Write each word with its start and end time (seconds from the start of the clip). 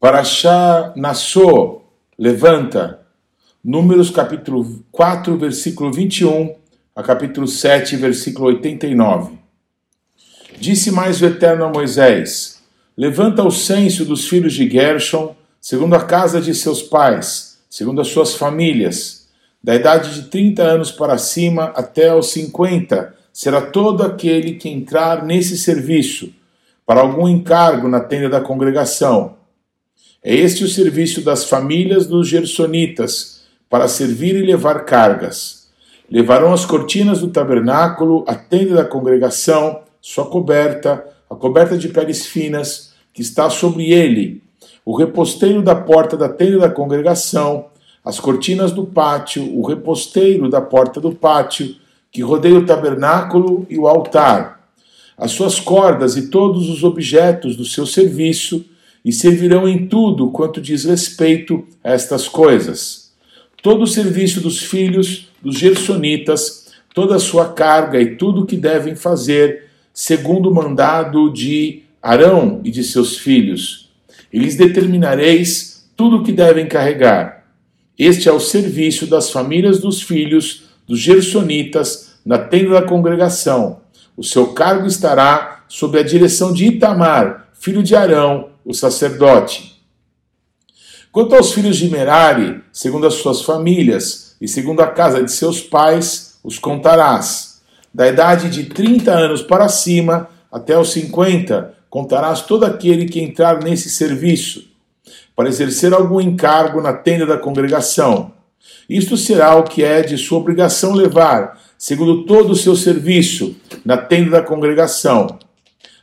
Paraxá 0.00 0.92
Nassô, 0.94 1.80
levanta. 2.16 3.00
Números 3.64 4.10
capítulo 4.10 4.84
4, 4.92 5.36
versículo 5.36 5.92
21 5.92 6.54
a 6.94 7.02
capítulo 7.02 7.48
7, 7.48 7.96
versículo 7.96 8.46
89. 8.46 9.36
Disse 10.56 10.92
mais 10.92 11.20
o 11.20 11.26
Eterno 11.26 11.64
a 11.64 11.68
Moisés: 11.68 12.62
Levanta 12.96 13.42
o 13.42 13.50
censo 13.50 14.04
dos 14.04 14.28
filhos 14.28 14.54
de 14.54 14.70
Gershon, 14.70 15.34
segundo 15.60 15.94
a 15.94 16.04
casa 16.04 16.40
de 16.40 16.54
seus 16.54 16.80
pais, 16.80 17.58
segundo 17.68 18.00
as 18.00 18.06
suas 18.06 18.34
famílias, 18.34 19.26
da 19.60 19.74
idade 19.74 20.14
de 20.14 20.28
30 20.28 20.62
anos 20.62 20.92
para 20.92 21.18
cima 21.18 21.72
até 21.74 22.14
os 22.14 22.30
50, 22.30 23.16
será 23.32 23.60
todo 23.60 24.04
aquele 24.04 24.54
que 24.54 24.68
entrar 24.68 25.24
nesse 25.24 25.58
serviço, 25.58 26.32
para 26.86 27.00
algum 27.00 27.26
encargo 27.26 27.88
na 27.88 27.98
tenda 27.98 28.28
da 28.28 28.40
congregação 28.40 29.37
é 30.22 30.34
este 30.34 30.64
o 30.64 30.68
serviço 30.68 31.20
das 31.22 31.44
famílias 31.44 32.06
dos 32.06 32.28
gersonitas, 32.28 33.42
para 33.70 33.86
servir 33.86 34.34
e 34.34 34.42
levar 34.42 34.84
cargas. 34.84 35.68
Levarão 36.10 36.52
as 36.52 36.64
cortinas 36.64 37.20
do 37.20 37.28
tabernáculo, 37.28 38.24
a 38.26 38.34
tenda 38.34 38.76
da 38.76 38.84
congregação, 38.84 39.82
sua 40.00 40.26
coberta, 40.26 41.04
a 41.28 41.34
coberta 41.34 41.76
de 41.76 41.88
peles 41.88 42.26
finas, 42.26 42.94
que 43.12 43.20
está 43.20 43.50
sobre 43.50 43.92
ele, 43.92 44.42
o 44.84 44.96
reposteiro 44.96 45.60
da 45.60 45.74
porta 45.74 46.16
da 46.16 46.28
tenda 46.28 46.60
da 46.60 46.70
congregação, 46.70 47.66
as 48.02 48.18
cortinas 48.18 48.72
do 48.72 48.86
pátio, 48.86 49.54
o 49.54 49.66
reposteiro 49.66 50.48
da 50.48 50.62
porta 50.62 50.98
do 51.00 51.14
pátio, 51.14 51.76
que 52.10 52.22
rodeia 52.22 52.58
o 52.58 52.64
tabernáculo 52.64 53.66
e 53.68 53.78
o 53.78 53.86
altar, 53.86 54.66
as 55.16 55.32
suas 55.32 55.60
cordas 55.60 56.16
e 56.16 56.28
todos 56.28 56.70
os 56.70 56.84
objetos 56.84 57.54
do 57.54 57.66
seu 57.66 57.84
serviço, 57.84 58.64
e 59.04 59.12
servirão 59.12 59.68
em 59.68 59.86
tudo 59.86 60.30
quanto 60.30 60.60
diz 60.60 60.84
respeito 60.84 61.66
a 61.82 61.92
estas 61.92 62.28
coisas. 62.28 63.12
Todo 63.62 63.82
o 63.82 63.86
serviço 63.86 64.40
dos 64.40 64.58
filhos 64.58 65.28
dos 65.42 65.58
Gersonitas, 65.58 66.72
toda 66.94 67.16
a 67.16 67.20
sua 67.20 67.52
carga 67.52 68.00
e 68.00 68.16
tudo 68.16 68.42
o 68.42 68.46
que 68.46 68.56
devem 68.56 68.96
fazer, 68.96 69.64
segundo 69.92 70.50
o 70.50 70.54
mandado 70.54 71.32
de 71.32 71.82
Arão 72.02 72.60
e 72.64 72.70
de 72.70 72.84
seus 72.84 73.16
filhos. 73.16 73.90
E 74.32 74.38
lhes 74.38 74.56
determinareis 74.56 75.88
tudo 75.96 76.18
o 76.18 76.22
que 76.22 76.32
devem 76.32 76.66
carregar. 76.66 77.46
Este 77.98 78.28
é 78.28 78.32
o 78.32 78.38
serviço 78.38 79.06
das 79.06 79.30
famílias 79.30 79.80
dos 79.80 80.00
filhos 80.02 80.64
dos 80.86 81.00
Gersonitas 81.00 82.18
na 82.24 82.38
tenda 82.38 82.70
da 82.70 82.82
congregação. 82.82 83.80
O 84.16 84.22
seu 84.22 84.48
cargo 84.48 84.86
estará 84.86 85.64
sob 85.68 85.98
a 85.98 86.02
direção 86.02 86.52
de 86.52 86.66
Itamar, 86.66 87.48
filho 87.54 87.82
de 87.82 87.94
Arão, 87.94 88.50
o 88.68 88.74
sacerdote. 88.74 89.82
Quanto 91.10 91.34
aos 91.34 91.54
filhos 91.54 91.78
de 91.78 91.88
Merari, 91.88 92.62
segundo 92.70 93.06
as 93.06 93.14
suas 93.14 93.40
famílias 93.40 94.36
e 94.38 94.46
segundo 94.46 94.82
a 94.82 94.86
casa 94.86 95.24
de 95.24 95.32
seus 95.32 95.58
pais, 95.58 96.38
os 96.44 96.58
contarás. 96.58 97.62
Da 97.92 98.06
idade 98.06 98.50
de 98.50 98.64
30 98.64 99.10
anos 99.10 99.40
para 99.40 99.70
cima 99.70 100.28
até 100.52 100.78
os 100.78 100.92
50, 100.92 101.74
contarás 101.88 102.42
todo 102.42 102.64
aquele 102.64 103.06
que 103.06 103.20
entrar 103.20 103.62
nesse 103.62 103.88
serviço, 103.88 104.68
para 105.34 105.48
exercer 105.48 105.94
algum 105.94 106.20
encargo 106.20 106.82
na 106.82 106.92
tenda 106.92 107.24
da 107.24 107.38
congregação. 107.38 108.34
Isto 108.86 109.16
será 109.16 109.56
o 109.56 109.62
que 109.62 109.82
é 109.82 110.02
de 110.02 110.18
sua 110.18 110.38
obrigação 110.38 110.92
levar, 110.92 111.58
segundo 111.78 112.26
todo 112.26 112.50
o 112.50 112.56
seu 112.56 112.76
serviço, 112.76 113.56
na 113.82 113.96
tenda 113.96 114.32
da 114.32 114.42
congregação. 114.42 115.38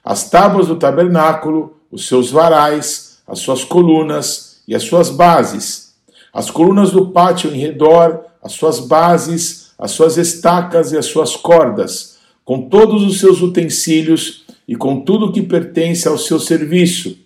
As 0.03 0.29
tábuas 0.29 0.67
do 0.67 0.77
tabernáculo, 0.77 1.75
os 1.95 2.09
seus 2.09 2.29
varais, 2.29 3.19
as 3.25 3.39
suas 3.39 3.63
colunas 3.63 4.57
e 4.67 4.75
as 4.75 4.83
suas 4.83 5.09
bases, 5.09 5.93
as 6.33 6.51
colunas 6.51 6.91
do 6.91 7.07
pátio 7.11 7.49
em 7.49 7.57
redor, 7.57 8.25
as 8.43 8.51
suas 8.51 8.81
bases, 8.81 9.71
as 9.79 9.91
suas 9.91 10.17
estacas 10.17 10.91
e 10.91 10.97
as 10.97 11.05
suas 11.05 11.37
cordas, 11.37 12.17
com 12.43 12.67
todos 12.67 13.01
os 13.01 13.21
seus 13.21 13.41
utensílios 13.41 14.43
e 14.67 14.75
com 14.75 14.99
tudo 14.99 15.31
que 15.31 15.41
pertence 15.41 16.05
ao 16.05 16.17
seu 16.17 16.37
serviço, 16.37 17.17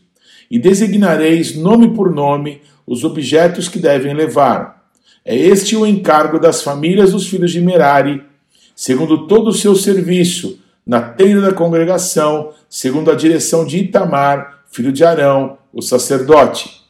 e 0.51 0.59
designareis 0.59 1.55
nome 1.55 1.95
por 1.95 2.13
nome 2.13 2.61
os 2.85 3.03
objetos 3.03 3.67
que 3.67 3.79
devem 3.79 4.13
levar. 4.13 4.87
É 5.25 5.35
este 5.35 5.75
o 5.75 5.85
encargo 5.85 6.39
das 6.39 6.61
famílias 6.61 7.11
dos 7.11 7.27
filhos 7.27 7.51
de 7.51 7.59
Merari, 7.59 8.21
segundo 8.75 9.25
todo 9.25 9.47
o 9.49 9.53
seu 9.53 9.75
serviço, 9.75 10.59
na 10.85 11.01
tenda 11.01 11.41
da 11.41 11.53
congregação, 11.53 12.51
segundo 12.69 13.09
a 13.09 13.15
direção 13.15 13.65
de 13.65 13.79
Itamar, 13.79 14.58
filho 14.69 14.91
de 14.91 15.03
Arão, 15.03 15.57
o 15.73 15.81
sacerdote. 15.81 16.83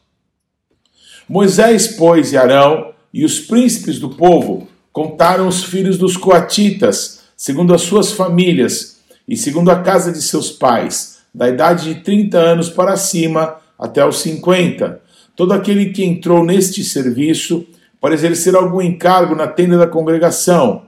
Moisés, 1.28 1.88
pois, 1.88 2.34
e 2.34 2.38
Arão 2.38 2.94
e 3.14 3.24
os 3.24 3.40
príncipes 3.40 4.00
do 4.00 4.10
povo 4.10 4.68
contaram 4.92 5.48
os 5.48 5.64
filhos 5.64 5.98
dos 5.98 6.18
coatitas, 6.18 7.22
segundo 7.36 7.74
as 7.74 7.82
suas 7.82 8.12
famílias 8.12 9.00
e 9.28 9.38
segundo 9.38 9.70
a 9.70 9.82
casa 9.82 10.12
de 10.12 10.22
seus 10.22 10.52
pais, 10.52 11.20
da 11.34 11.48
idade 11.48 11.94
de 11.94 12.02
30 12.02 12.38
anos 12.38 12.70
para 12.70 12.98
cima 12.98 13.58
até 13.78 14.06
os 14.06 14.20
50. 14.20 15.02
Todo 15.36 15.54
aquele 15.54 15.92
que 15.92 16.04
entrou 16.04 16.44
neste 16.44 16.84
serviço 16.84 17.66
para 18.02 18.14
exercer 18.14 18.56
algum 18.56 18.82
encargo 18.82 19.36
na 19.36 19.48
tenda 19.48 19.78
da 19.78 19.88
congregação. 19.88 20.84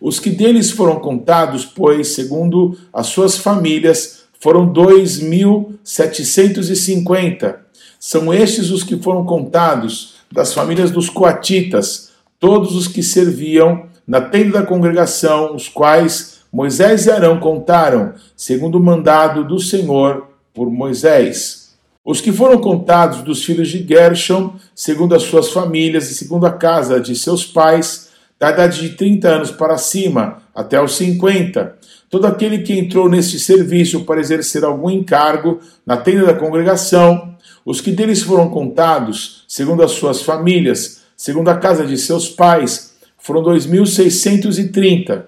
Os 0.00 0.20
que 0.20 0.30
deles 0.30 0.70
foram 0.70 1.00
contados, 1.00 1.64
pois, 1.64 2.08
segundo 2.08 2.78
as 2.92 3.08
suas 3.08 3.38
famílias, 3.38 4.24
foram 4.40 4.72
2.750. 4.72 7.56
São 7.98 8.32
estes 8.32 8.70
os 8.70 8.84
que 8.84 8.96
foram 8.96 9.24
contados 9.24 10.14
das 10.30 10.54
famílias 10.54 10.90
dos 10.90 11.08
coatitas, 11.10 12.10
todos 12.38 12.76
os 12.76 12.86
que 12.86 13.02
serviam 13.02 13.86
na 14.06 14.20
tenda 14.20 14.60
da 14.60 14.66
congregação, 14.66 15.54
os 15.54 15.68
quais 15.68 16.38
Moisés 16.52 17.06
e 17.06 17.10
Arão 17.10 17.40
contaram, 17.40 18.12
segundo 18.36 18.78
o 18.78 18.82
mandado 18.82 19.42
do 19.44 19.58
Senhor 19.58 20.28
por 20.54 20.70
Moisés. 20.70 21.76
Os 22.04 22.20
que 22.22 22.32
foram 22.32 22.58
contados 22.58 23.20
dos 23.20 23.44
filhos 23.44 23.68
de 23.68 23.86
Gershon, 23.86 24.54
segundo 24.74 25.14
as 25.14 25.24
suas 25.24 25.50
famílias 25.50 26.10
e 26.10 26.14
segundo 26.14 26.46
a 26.46 26.52
casa 26.52 26.98
de 26.98 27.14
seus 27.14 27.44
pais, 27.44 28.07
da 28.38 28.50
idade 28.50 28.80
de 28.80 28.90
30 28.90 29.28
anos 29.28 29.50
para 29.50 29.76
cima 29.76 30.42
até 30.54 30.80
os 30.80 30.96
50, 30.96 31.76
todo 32.08 32.26
aquele 32.26 32.58
que 32.58 32.78
entrou 32.78 33.08
neste 33.08 33.38
serviço 33.38 34.04
para 34.04 34.20
exercer 34.20 34.64
algum 34.64 34.90
encargo 34.90 35.60
na 35.84 35.96
tenda 35.96 36.26
da 36.26 36.34
congregação, 36.34 37.36
os 37.64 37.80
que 37.80 37.90
deles 37.90 38.22
foram 38.22 38.48
contados, 38.48 39.44
segundo 39.48 39.82
as 39.82 39.92
suas 39.92 40.22
famílias, 40.22 41.02
segundo 41.16 41.48
a 41.48 41.56
casa 41.56 41.84
de 41.84 41.98
seus 41.98 42.28
pais, 42.28 42.94
foram 43.18 43.42
2.630. 43.42 45.24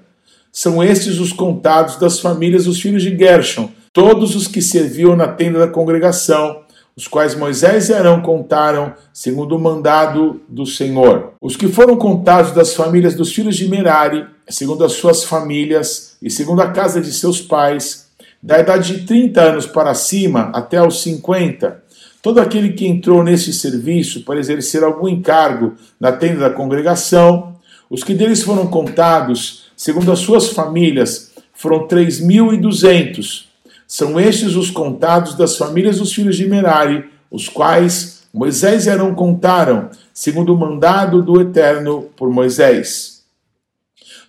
São 0.53 0.83
estes 0.83 1.19
os 1.19 1.33
contados 1.33 1.97
das 1.97 2.19
famílias 2.19 2.65
dos 2.65 2.81
filhos 2.81 3.03
de 3.03 3.17
Gershon, 3.17 3.71
todos 3.93 4.35
os 4.35 4.49
que 4.49 4.63
serviam 4.63 5.17
na 5.17 5.29
tenda 5.29 5.59
da 5.59 5.69
congregação, 5.69 6.63
os 6.97 7.09
quais 7.09 7.35
Moisés 7.35 7.89
e 7.89 7.95
Arão 7.95 8.21
contaram, 8.21 8.93
segundo 9.13 9.57
o 9.57 9.61
mandado 9.61 10.41
do 10.49 10.67
Senhor. 10.67 11.33
Os 11.41 11.57
que 11.57 11.69
foram 11.69 11.97
contados 11.97 12.53
das 12.53 12.75
famílias 12.75 13.15
dos 13.15 13.33
filhos 13.33 13.57
de 13.57 13.69
Merari, 13.69 14.27
segundo 14.49 14.85
as 14.85 14.93
suas 14.93 15.25
famílias 15.25 16.17
e 16.21 16.31
segundo 16.31 16.61
a 16.61 16.71
casa 16.71 17.01
de 17.01 17.13
seus 17.13 17.41
pais, 17.41 18.09
da 18.43 18.59
idade 18.59 18.97
de 18.97 19.07
30 19.07 19.41
anos 19.41 19.67
para 19.67 19.95
cima 19.95 20.51
até 20.55 20.83
os 20.87 21.03
50, 21.03 21.83
todo 22.23 22.41
aquele 22.41 22.73
que 22.73 22.87
entrou 22.87 23.23
nesse 23.23 23.53
serviço 23.53 24.25
para 24.25 24.39
exercer 24.39 24.83
algum 24.83 25.09
encargo 25.09 25.75
na 25.99 26.13
tenda 26.13 26.41
da 26.41 26.51
congregação, 26.51 27.57
os 27.89 28.05
que 28.05 28.15
deles 28.15 28.43
foram 28.43 28.67
contados, 28.67 29.71
segundo 29.77 30.13
as 30.13 30.21
suas 30.21 30.49
famílias, 30.49 31.33
foram 31.53 31.87
3.200 31.87 33.50
são 33.91 34.21
estes 34.21 34.55
os 34.55 34.71
contados 34.71 35.35
das 35.35 35.57
famílias 35.57 35.99
dos 35.99 36.13
filhos 36.13 36.37
de 36.37 36.47
Merari, 36.47 37.07
os 37.29 37.49
quais 37.49 38.23
Moisés 38.33 38.87
e 38.87 38.91
Arão 38.91 39.17
contaram, 39.17 39.91
segundo 40.15 40.55
o 40.55 40.57
mandado 40.57 41.21
do 41.21 41.41
Eterno 41.41 42.03
por 42.17 42.31
Moisés. 42.31 43.25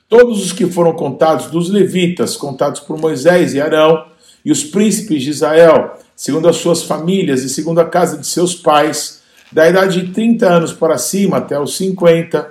Todos 0.09 0.43
os 0.43 0.51
que 0.51 0.65
foram 0.65 0.93
contados 0.93 1.45
dos 1.51 1.69
levitas, 1.69 2.35
contados 2.35 2.79
por 2.79 2.97
Moisés 2.97 3.53
e 3.53 3.61
Arão, 3.61 4.07
e 4.43 4.51
os 4.51 4.63
príncipes 4.63 5.21
de 5.21 5.29
Israel, 5.29 5.95
segundo 6.15 6.49
as 6.49 6.55
suas 6.55 6.81
famílias 6.81 7.43
e 7.43 7.49
segundo 7.49 7.81
a 7.81 7.85
casa 7.85 8.17
de 8.17 8.25
seus 8.25 8.55
pais, 8.55 9.21
da 9.51 9.69
idade 9.69 10.01
de 10.01 10.11
30 10.11 10.49
anos 10.49 10.73
para 10.73 10.97
cima 10.97 11.37
até 11.37 11.59
os 11.59 11.77
50, 11.77 12.49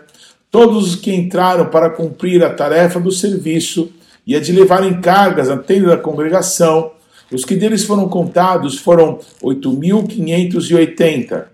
todos 0.48 0.90
os 0.90 0.94
que 0.94 1.12
entraram 1.12 1.66
para 1.66 1.90
cumprir 1.90 2.44
a 2.44 2.54
tarefa 2.54 3.00
do 3.00 3.10
serviço 3.10 3.90
e 4.24 4.36
a 4.36 4.40
de 4.40 4.52
levarem 4.52 5.00
cargas 5.00 5.50
à 5.50 5.56
tenda 5.56 5.88
da 5.88 5.96
congregação, 5.96 6.92
os 7.32 7.44
que 7.44 7.54
deles 7.54 7.84
foram 7.84 8.08
contados 8.08 8.78
foram 8.78 9.20
8.580. 9.42 11.44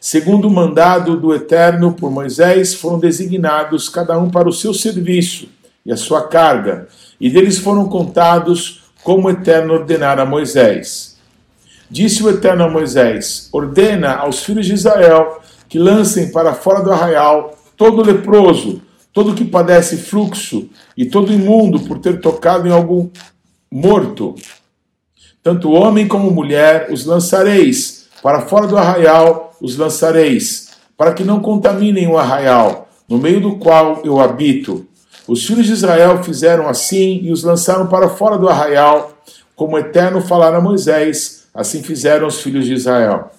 Segundo 0.00 0.48
o 0.48 0.50
mandado 0.50 1.16
do 1.16 1.32
Eterno 1.32 1.92
por 1.92 2.10
Moisés, 2.10 2.74
foram 2.74 2.98
designados 2.98 3.88
cada 3.88 4.18
um 4.18 4.28
para 4.28 4.48
o 4.48 4.52
seu 4.52 4.74
serviço 4.74 5.48
e 5.86 5.92
a 5.92 5.96
sua 5.96 6.26
carga, 6.26 6.88
e 7.20 7.30
deles 7.30 7.58
foram 7.58 7.88
contados 7.88 8.82
como 9.04 9.28
o 9.28 9.30
Eterno 9.30 9.74
ordenara 9.74 10.22
a 10.22 10.26
Moisés. 10.26 11.16
Disse 11.88 12.22
o 12.22 12.30
Eterno 12.30 12.64
a 12.64 12.70
Moisés: 12.70 13.48
Ordena 13.52 14.14
aos 14.14 14.42
filhos 14.42 14.66
de 14.66 14.74
Israel 14.74 15.40
que 15.68 15.78
lancem 15.78 16.32
para 16.32 16.54
fora 16.54 16.82
do 16.82 16.90
arraial 16.90 17.56
todo 17.76 18.02
leproso, 18.02 18.82
todo 19.12 19.34
que 19.34 19.44
padece 19.44 19.96
fluxo 19.96 20.68
e 20.96 21.04
todo 21.04 21.32
imundo 21.32 21.80
por 21.80 21.98
ter 21.98 22.20
tocado 22.20 22.66
em 22.66 22.72
algum 22.72 23.08
morto. 23.70 24.34
Tanto 25.42 25.72
homem 25.72 26.06
como 26.06 26.30
mulher 26.30 26.86
os 26.90 27.04
lançareis, 27.04 28.06
para 28.22 28.42
fora 28.42 28.66
do 28.66 28.78
arraial 28.78 29.56
os 29.60 29.76
lançareis, 29.76 30.70
para 30.96 31.12
que 31.12 31.24
não 31.24 31.40
contaminem 31.40 32.06
o 32.06 32.16
arraial, 32.16 32.88
no 33.08 33.18
meio 33.18 33.40
do 33.40 33.56
qual 33.56 34.00
eu 34.04 34.20
habito. 34.20 34.86
Os 35.26 35.44
filhos 35.44 35.66
de 35.66 35.72
Israel 35.72 36.22
fizeram 36.22 36.68
assim 36.68 37.20
e 37.22 37.32
os 37.32 37.42
lançaram 37.42 37.88
para 37.88 38.08
fora 38.08 38.38
do 38.38 38.48
arraial, 38.48 39.12
como 39.56 39.74
o 39.74 39.78
Eterno 39.78 40.20
falara 40.20 40.58
a 40.58 40.60
Moisés, 40.60 41.44
assim 41.52 41.82
fizeram 41.82 42.26
os 42.26 42.40
filhos 42.40 42.64
de 42.64 42.74
Israel. 42.74 43.32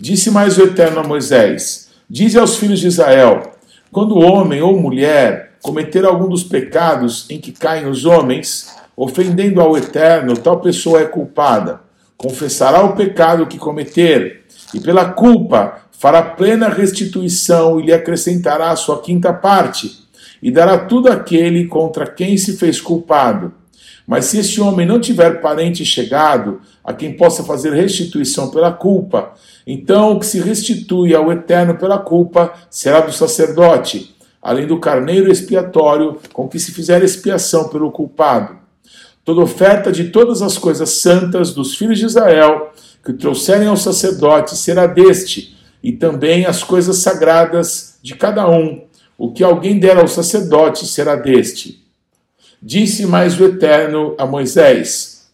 Disse 0.00 0.30
mais 0.30 0.58
o 0.58 0.62
Eterno 0.62 1.00
a 1.00 1.04
Moisés: 1.04 1.90
Dize 2.10 2.38
aos 2.38 2.56
filhos 2.56 2.80
de 2.80 2.88
Israel: 2.88 3.52
quando 3.92 4.18
homem 4.18 4.60
ou 4.60 4.78
mulher 4.78 5.52
cometer 5.62 6.04
algum 6.04 6.28
dos 6.28 6.42
pecados 6.42 7.30
em 7.30 7.40
que 7.40 7.52
caem 7.52 7.86
os 7.86 8.04
homens, 8.04 8.74
ofendendo 8.96 9.60
ao 9.60 9.76
Eterno, 9.76 10.36
tal 10.36 10.60
pessoa 10.60 11.00
é 11.00 11.04
culpada. 11.06 11.80
Confessará 12.16 12.84
o 12.84 12.94
pecado 12.94 13.46
que 13.46 13.58
cometer, 13.58 14.44
e 14.72 14.80
pela 14.80 15.10
culpa 15.10 15.80
fará 15.92 16.22
plena 16.22 16.68
restituição 16.68 17.80
e 17.80 17.86
lhe 17.86 17.92
acrescentará 17.92 18.70
a 18.70 18.76
sua 18.76 19.00
quinta 19.00 19.32
parte, 19.32 20.04
e 20.42 20.50
dará 20.50 20.78
tudo 20.78 21.10
aquele 21.10 21.66
contra 21.66 22.06
quem 22.06 22.36
se 22.36 22.56
fez 22.56 22.80
culpado. 22.80 23.52
Mas 24.06 24.26
se 24.26 24.38
este 24.38 24.60
homem 24.60 24.86
não 24.86 25.00
tiver 25.00 25.40
parente 25.40 25.84
chegado, 25.84 26.60
a 26.84 26.92
quem 26.92 27.16
possa 27.16 27.42
fazer 27.42 27.72
restituição 27.72 28.50
pela 28.50 28.70
culpa, 28.70 29.32
então 29.66 30.12
o 30.12 30.20
que 30.20 30.26
se 30.26 30.40
restitui 30.40 31.14
ao 31.14 31.32
Eterno 31.32 31.76
pela 31.76 31.98
culpa 31.98 32.52
será 32.68 33.00
do 33.00 33.12
sacerdote, 33.12 34.14
além 34.42 34.66
do 34.66 34.78
carneiro 34.78 35.32
expiatório 35.32 36.18
com 36.34 36.46
que 36.46 36.58
se 36.58 36.70
fizer 36.70 37.02
expiação 37.02 37.68
pelo 37.70 37.90
culpado. 37.90 38.63
Toda 39.24 39.40
oferta 39.40 39.90
de 39.90 40.10
todas 40.10 40.42
as 40.42 40.58
coisas 40.58 40.90
santas 40.90 41.54
dos 41.54 41.76
filhos 41.76 41.98
de 41.98 42.04
Israel 42.04 42.72
que 43.02 43.12
trouxerem 43.12 43.68
ao 43.68 43.76
sacerdote 43.76 44.56
será 44.56 44.86
deste, 44.86 45.56
e 45.82 45.92
também 45.92 46.46
as 46.46 46.62
coisas 46.62 46.98
sagradas 46.98 47.98
de 48.02 48.14
cada 48.14 48.48
um. 48.48 48.84
O 49.16 49.32
que 49.32 49.44
alguém 49.44 49.78
der 49.78 49.96
ao 49.96 50.08
sacerdote 50.08 50.86
será 50.86 51.14
deste. 51.14 51.82
Disse 52.60 53.06
mais 53.06 53.38
o 53.38 53.44
Eterno 53.44 54.14
a 54.18 54.26
Moisés: 54.26 55.26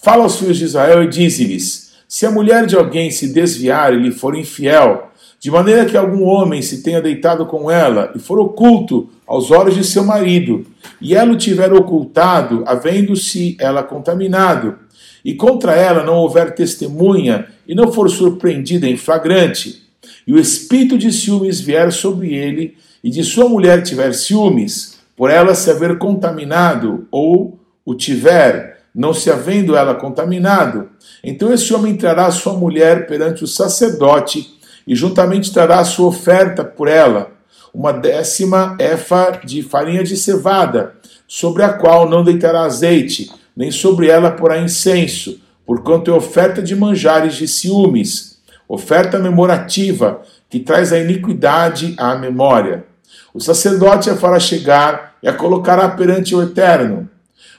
Fala 0.00 0.22
aos 0.22 0.38
filhos 0.38 0.56
de 0.56 0.64
Israel 0.64 1.02
e 1.02 1.08
dize-lhes: 1.08 1.92
Se 2.08 2.24
a 2.24 2.30
mulher 2.30 2.66
de 2.66 2.76
alguém 2.76 3.10
se 3.10 3.32
desviar 3.32 3.92
e 3.92 3.98
lhe 3.98 4.12
for 4.12 4.36
infiel, 4.36 5.10
de 5.40 5.50
maneira 5.50 5.84
que 5.84 5.96
algum 5.96 6.24
homem 6.24 6.62
se 6.62 6.82
tenha 6.82 7.02
deitado 7.02 7.46
com 7.46 7.70
ela 7.70 8.12
e 8.14 8.18
for 8.18 8.38
oculto 8.38 9.10
aos 9.26 9.50
olhos 9.50 9.74
de 9.74 9.84
seu 9.84 10.04
marido, 10.04 10.64
e 11.00 11.14
ela 11.14 11.32
o 11.32 11.36
tiver 11.36 11.72
ocultado, 11.72 12.62
havendo-se 12.66 13.56
ela 13.58 13.82
contaminado, 13.82 14.76
e 15.24 15.34
contra 15.34 15.74
ela 15.74 16.04
não 16.04 16.14
houver 16.14 16.54
testemunha 16.54 17.46
e 17.66 17.74
não 17.74 17.92
for 17.92 18.08
surpreendida 18.08 18.86
em 18.86 18.96
flagrante, 18.96 19.82
e 20.26 20.32
o 20.32 20.38
espírito 20.38 20.96
de 20.96 21.12
ciúmes 21.12 21.60
vier 21.60 21.92
sobre 21.92 22.34
ele, 22.34 22.76
e 23.02 23.10
de 23.10 23.24
sua 23.24 23.48
mulher 23.48 23.82
tiver 23.82 24.12
ciúmes, 24.12 24.98
por 25.16 25.30
ela 25.30 25.54
se 25.54 25.70
haver 25.70 25.98
contaminado, 25.98 27.06
ou 27.10 27.58
o 27.84 27.94
tiver, 27.94 28.80
não 28.94 29.12
se 29.12 29.30
havendo 29.30 29.76
ela 29.76 29.94
contaminado, 29.94 30.88
então 31.22 31.52
esse 31.52 31.74
homem 31.74 31.96
trará 31.96 32.30
sua 32.30 32.54
mulher 32.54 33.06
perante 33.06 33.44
o 33.44 33.46
sacerdote 33.46 34.56
e 34.86 34.94
juntamente 34.94 35.52
trará 35.52 35.84
sua 35.84 36.06
oferta 36.06 36.64
por 36.64 36.88
ela, 36.88 37.32
uma 37.76 37.92
décima 37.92 38.74
efa 38.80 39.38
de 39.44 39.62
farinha 39.62 40.02
de 40.02 40.16
cevada, 40.16 40.94
sobre 41.28 41.62
a 41.62 41.74
qual 41.74 42.08
não 42.08 42.24
deitará 42.24 42.62
azeite, 42.62 43.30
nem 43.54 43.70
sobre 43.70 44.08
ela 44.08 44.30
porá 44.30 44.58
incenso, 44.58 45.38
porquanto 45.66 46.10
é 46.10 46.14
oferta 46.14 46.62
de 46.62 46.74
manjares 46.74 47.34
de 47.34 47.46
ciúmes, 47.46 48.38
oferta 48.66 49.18
memorativa, 49.18 50.22
que 50.48 50.58
traz 50.58 50.90
a 50.90 50.98
iniquidade 50.98 51.94
à 51.98 52.16
memória. 52.16 52.86
O 53.34 53.40
sacerdote 53.40 54.08
a 54.08 54.16
fará 54.16 54.40
chegar 54.40 55.16
e 55.22 55.28
a 55.28 55.34
colocará 55.34 55.86
perante 55.90 56.34
o 56.34 56.42
Eterno. 56.42 57.10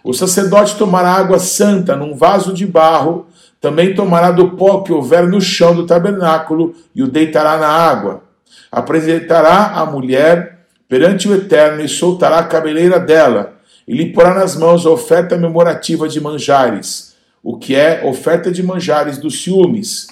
O 0.04 0.16
sacerdote 0.16 0.78
tomará 0.78 1.12
água 1.12 1.38
santa 1.38 1.96
num 1.96 2.16
vaso 2.16 2.54
de 2.54 2.66
barro, 2.66 3.28
também 3.62 3.94
tomará 3.94 4.32
do 4.32 4.50
pó 4.50 4.82
que 4.82 4.92
houver 4.92 5.28
no 5.28 5.40
chão 5.40 5.76
do 5.76 5.86
tabernáculo 5.86 6.74
e 6.96 7.04
o 7.04 7.08
deitará 7.08 7.60
na 7.60 7.68
água. 7.68 8.27
Apresentará 8.72 9.74
a 9.76 9.86
mulher 9.86 10.66
perante 10.88 11.28
o 11.28 11.36
Eterno 11.36 11.84
e 11.84 11.88
soltará 11.88 12.40
a 12.40 12.46
cabeleira 12.46 13.00
dela, 13.00 13.56
e 13.88 13.94
lhe 13.94 14.12
porá 14.12 14.34
nas 14.34 14.56
mãos 14.56 14.86
a 14.86 14.90
oferta 14.90 15.38
memorativa 15.38 16.08
de 16.08 16.20
manjares, 16.20 17.16
o 17.44 17.58
que 17.58 17.76
é 17.76 18.04
oferta 18.06 18.52
de 18.52 18.64
manjares 18.64 19.18
dos 19.18 19.42
ciúmes. 19.42 20.08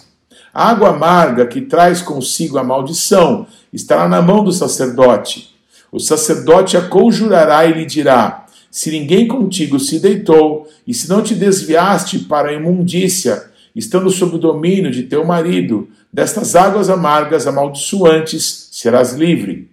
A 0.53 0.69
água 0.69 0.89
amarga 0.89 1.45
que 1.45 1.61
traz 1.61 2.01
consigo 2.01 2.57
a 2.57 2.63
maldição 2.63 3.47
estará 3.73 4.07
na 4.07 4.21
mão 4.21 4.43
do 4.43 4.51
sacerdote 4.51 5.55
o 5.95 5.99
sacerdote 5.99 6.75
a 6.75 6.81
conjurará 6.81 7.65
e 7.65 7.71
lhe 7.71 7.85
dirá: 7.85 8.45
Se 8.69 8.91
ninguém 8.91 9.29
contigo 9.29 9.79
se 9.79 9.97
deitou, 9.97 10.67
e 10.85 10.93
se 10.93 11.07
não 11.07 11.21
te 11.21 11.33
desviaste 11.33 12.19
para 12.19 12.49
a 12.49 12.53
imundícia, 12.53 13.45
estando 13.73 14.09
sob 14.09 14.35
o 14.35 14.39
domínio 14.39 14.91
de 14.91 15.03
teu 15.03 15.23
marido, 15.23 15.87
destas 16.15 16.55
águas 16.55 16.89
amargas 16.89 17.45
amaldiçoantes, 17.45 18.69
serás 18.71 19.11
livre. 19.11 19.69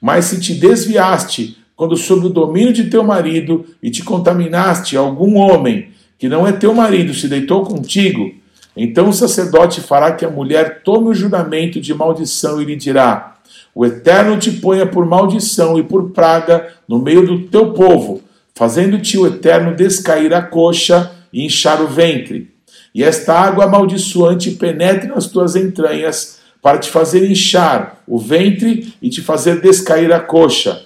Mas 0.00 0.24
se 0.24 0.40
te 0.40 0.54
desviaste, 0.54 1.58
quando 1.76 1.98
sob 1.98 2.28
o 2.28 2.30
domínio 2.30 2.72
de 2.72 2.84
teu 2.88 3.04
marido, 3.04 3.66
e 3.82 3.90
te 3.90 4.02
contaminaste, 4.02 4.96
algum 4.96 5.36
homem 5.36 5.90
que 6.18 6.30
não 6.30 6.46
é 6.46 6.52
teu 6.52 6.72
marido 6.72 7.12
se 7.12 7.28
deitou 7.28 7.62
contigo, 7.62 8.32
então 8.74 9.10
o 9.10 9.12
sacerdote 9.12 9.82
fará 9.82 10.12
que 10.12 10.24
a 10.24 10.30
mulher 10.30 10.82
tome 10.82 11.10
o 11.10 11.14
juramento 11.14 11.78
de 11.78 11.92
maldição 11.92 12.62
e 12.62 12.64
lhe 12.64 12.74
dirá: 12.74 13.36
o 13.74 13.84
Eterno 13.84 14.38
te 14.38 14.50
ponha 14.50 14.86
por 14.86 15.04
maldição 15.04 15.78
e 15.78 15.82
por 15.82 16.10
praga 16.12 16.72
no 16.88 16.98
meio 16.98 17.26
do 17.26 17.48
teu 17.48 17.74
povo, 17.74 18.22
fazendo-te 18.54 19.18
o 19.18 19.26
Eterno 19.26 19.76
descair 19.76 20.32
a 20.32 20.40
coxa 20.40 21.12
e 21.30 21.44
inchar 21.44 21.82
o 21.82 21.86
ventre. 21.86 22.51
E 22.94 23.02
esta 23.02 23.34
água 23.34 23.64
amaldiçoante 23.64 24.52
penetre 24.52 25.08
nas 25.08 25.26
tuas 25.26 25.56
entranhas, 25.56 26.40
para 26.60 26.78
te 26.78 26.90
fazer 26.90 27.28
inchar 27.28 28.02
o 28.06 28.18
ventre 28.18 28.94
e 29.02 29.10
te 29.10 29.20
fazer 29.20 29.60
descair 29.60 30.12
a 30.12 30.20
coxa. 30.20 30.84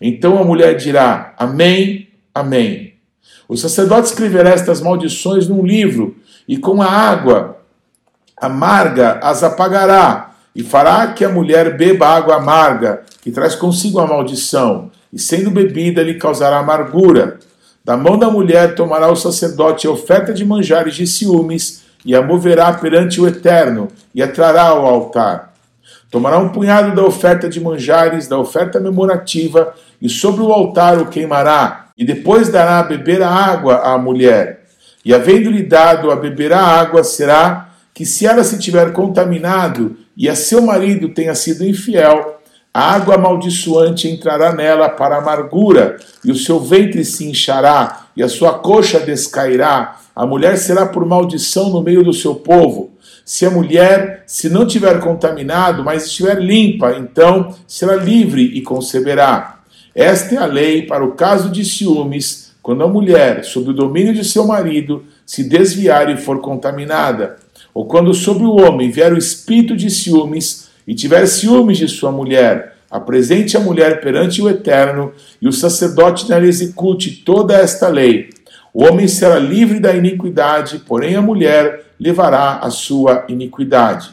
Então 0.00 0.38
a 0.38 0.44
mulher 0.44 0.76
dirá: 0.76 1.34
Amém, 1.36 2.06
Amém. 2.36 2.92
O 3.48 3.56
sacerdote 3.56 4.08
escreverá 4.08 4.50
estas 4.50 4.82
maldições 4.82 5.48
num 5.48 5.64
livro, 5.64 6.16
e 6.46 6.58
com 6.58 6.82
a 6.82 6.86
água 6.86 7.56
amarga 8.36 9.18
as 9.22 9.42
apagará 9.42 10.34
e 10.54 10.62
fará 10.62 11.06
que 11.14 11.24
a 11.24 11.30
mulher 11.30 11.78
beba 11.78 12.08
água 12.08 12.36
amarga, 12.36 13.04
que 13.22 13.30
traz 13.30 13.54
consigo 13.54 14.00
a 14.00 14.06
maldição, 14.06 14.90
e 15.10 15.18
sendo 15.18 15.50
bebida 15.50 16.02
lhe 16.02 16.14
causará 16.14 16.58
amargura. 16.58 17.38
Da 17.86 17.96
mão 17.96 18.18
da 18.18 18.28
mulher 18.28 18.74
tomará 18.74 19.08
o 19.12 19.14
sacerdote 19.14 19.86
a 19.86 19.90
oferta 19.92 20.34
de 20.34 20.44
manjares 20.44 20.96
de 20.96 21.06
ciúmes, 21.06 21.84
e 22.04 22.16
a 22.16 22.20
moverá 22.20 22.72
perante 22.72 23.20
o 23.20 23.28
Eterno, 23.28 23.86
e 24.12 24.20
a 24.20 24.26
trará 24.26 24.62
ao 24.62 24.84
altar. 24.84 25.52
Tomará 26.10 26.36
um 26.36 26.48
punhado 26.48 26.96
da 26.96 27.04
oferta 27.04 27.48
de 27.48 27.60
manjares, 27.60 28.26
da 28.26 28.36
oferta 28.36 28.80
memorativa, 28.80 29.72
e 30.02 30.08
sobre 30.08 30.42
o 30.42 30.50
altar 30.50 30.98
o 30.98 31.06
queimará, 31.06 31.90
e 31.96 32.04
depois 32.04 32.48
dará 32.48 32.80
a 32.80 32.82
beber 32.82 33.22
a 33.22 33.30
água 33.30 33.76
à 33.76 33.96
mulher. 33.96 34.64
E 35.04 35.14
havendo-lhe 35.14 35.62
dado 35.62 36.10
a 36.10 36.16
beber 36.16 36.52
a 36.52 36.60
água, 36.60 37.04
será 37.04 37.68
que 37.94 38.04
se 38.04 38.26
ela 38.26 38.42
se 38.42 38.58
tiver 38.58 38.92
contaminado, 38.92 39.96
e 40.16 40.28
a 40.28 40.34
seu 40.34 40.60
marido 40.60 41.10
tenha 41.10 41.36
sido 41.36 41.64
infiel, 41.64 42.35
a 42.76 42.92
água 42.92 43.14
amaldiçoante 43.14 44.06
entrará 44.06 44.52
nela 44.52 44.90
para 44.90 45.16
amargura, 45.16 45.96
e 46.22 46.30
o 46.30 46.34
seu 46.34 46.60
ventre 46.60 47.06
se 47.06 47.24
inchará, 47.24 48.08
e 48.14 48.22
a 48.22 48.28
sua 48.28 48.58
coxa 48.58 49.00
descairá. 49.00 49.96
A 50.14 50.26
mulher 50.26 50.58
será 50.58 50.84
por 50.84 51.06
maldição 51.06 51.70
no 51.70 51.80
meio 51.80 52.04
do 52.04 52.12
seu 52.12 52.34
povo. 52.34 52.90
Se 53.24 53.46
a 53.46 53.50
mulher, 53.50 54.24
se 54.26 54.50
não 54.50 54.66
tiver 54.66 55.00
contaminado, 55.00 55.82
mas 55.82 56.04
estiver 56.04 56.38
limpa, 56.38 56.94
então 56.98 57.54
será 57.66 57.96
livre 57.96 58.42
e 58.42 58.60
conceberá. 58.60 59.60
Esta 59.94 60.34
é 60.34 60.38
a 60.38 60.44
lei 60.44 60.82
para 60.82 61.02
o 61.02 61.12
caso 61.12 61.48
de 61.48 61.64
ciúmes, 61.64 62.52
quando 62.60 62.84
a 62.84 62.88
mulher, 62.88 63.42
sob 63.42 63.70
o 63.70 63.72
domínio 63.72 64.12
de 64.12 64.22
seu 64.22 64.46
marido, 64.46 65.02
se 65.24 65.48
desviar 65.48 66.10
e 66.10 66.18
for 66.18 66.42
contaminada 66.42 67.38
ou 67.76 67.84
quando 67.84 68.14
sobre 68.14 68.44
o 68.44 68.56
homem 68.56 68.90
vier 68.90 69.12
o 69.12 69.18
espírito 69.18 69.76
de 69.76 69.90
ciúmes 69.90 70.65
e 70.86 70.94
tiver 70.94 71.26
ciúmes 71.26 71.78
de 71.78 71.88
sua 71.88 72.12
mulher, 72.12 72.76
apresente 72.90 73.56
a 73.56 73.60
mulher 73.60 74.00
perante 74.00 74.40
o 74.40 74.48
Eterno, 74.48 75.12
e 75.40 75.48
o 75.48 75.52
sacerdote 75.52 76.28
nela 76.28 76.46
execute 76.46 77.22
toda 77.24 77.56
esta 77.56 77.88
lei. 77.88 78.30
O 78.72 78.84
homem 78.84 79.08
será 79.08 79.38
livre 79.38 79.80
da 79.80 79.94
iniquidade, 79.94 80.80
porém 80.86 81.16
a 81.16 81.22
mulher 81.22 81.86
levará 81.98 82.58
a 82.58 82.70
sua 82.70 83.24
iniquidade. 83.28 84.10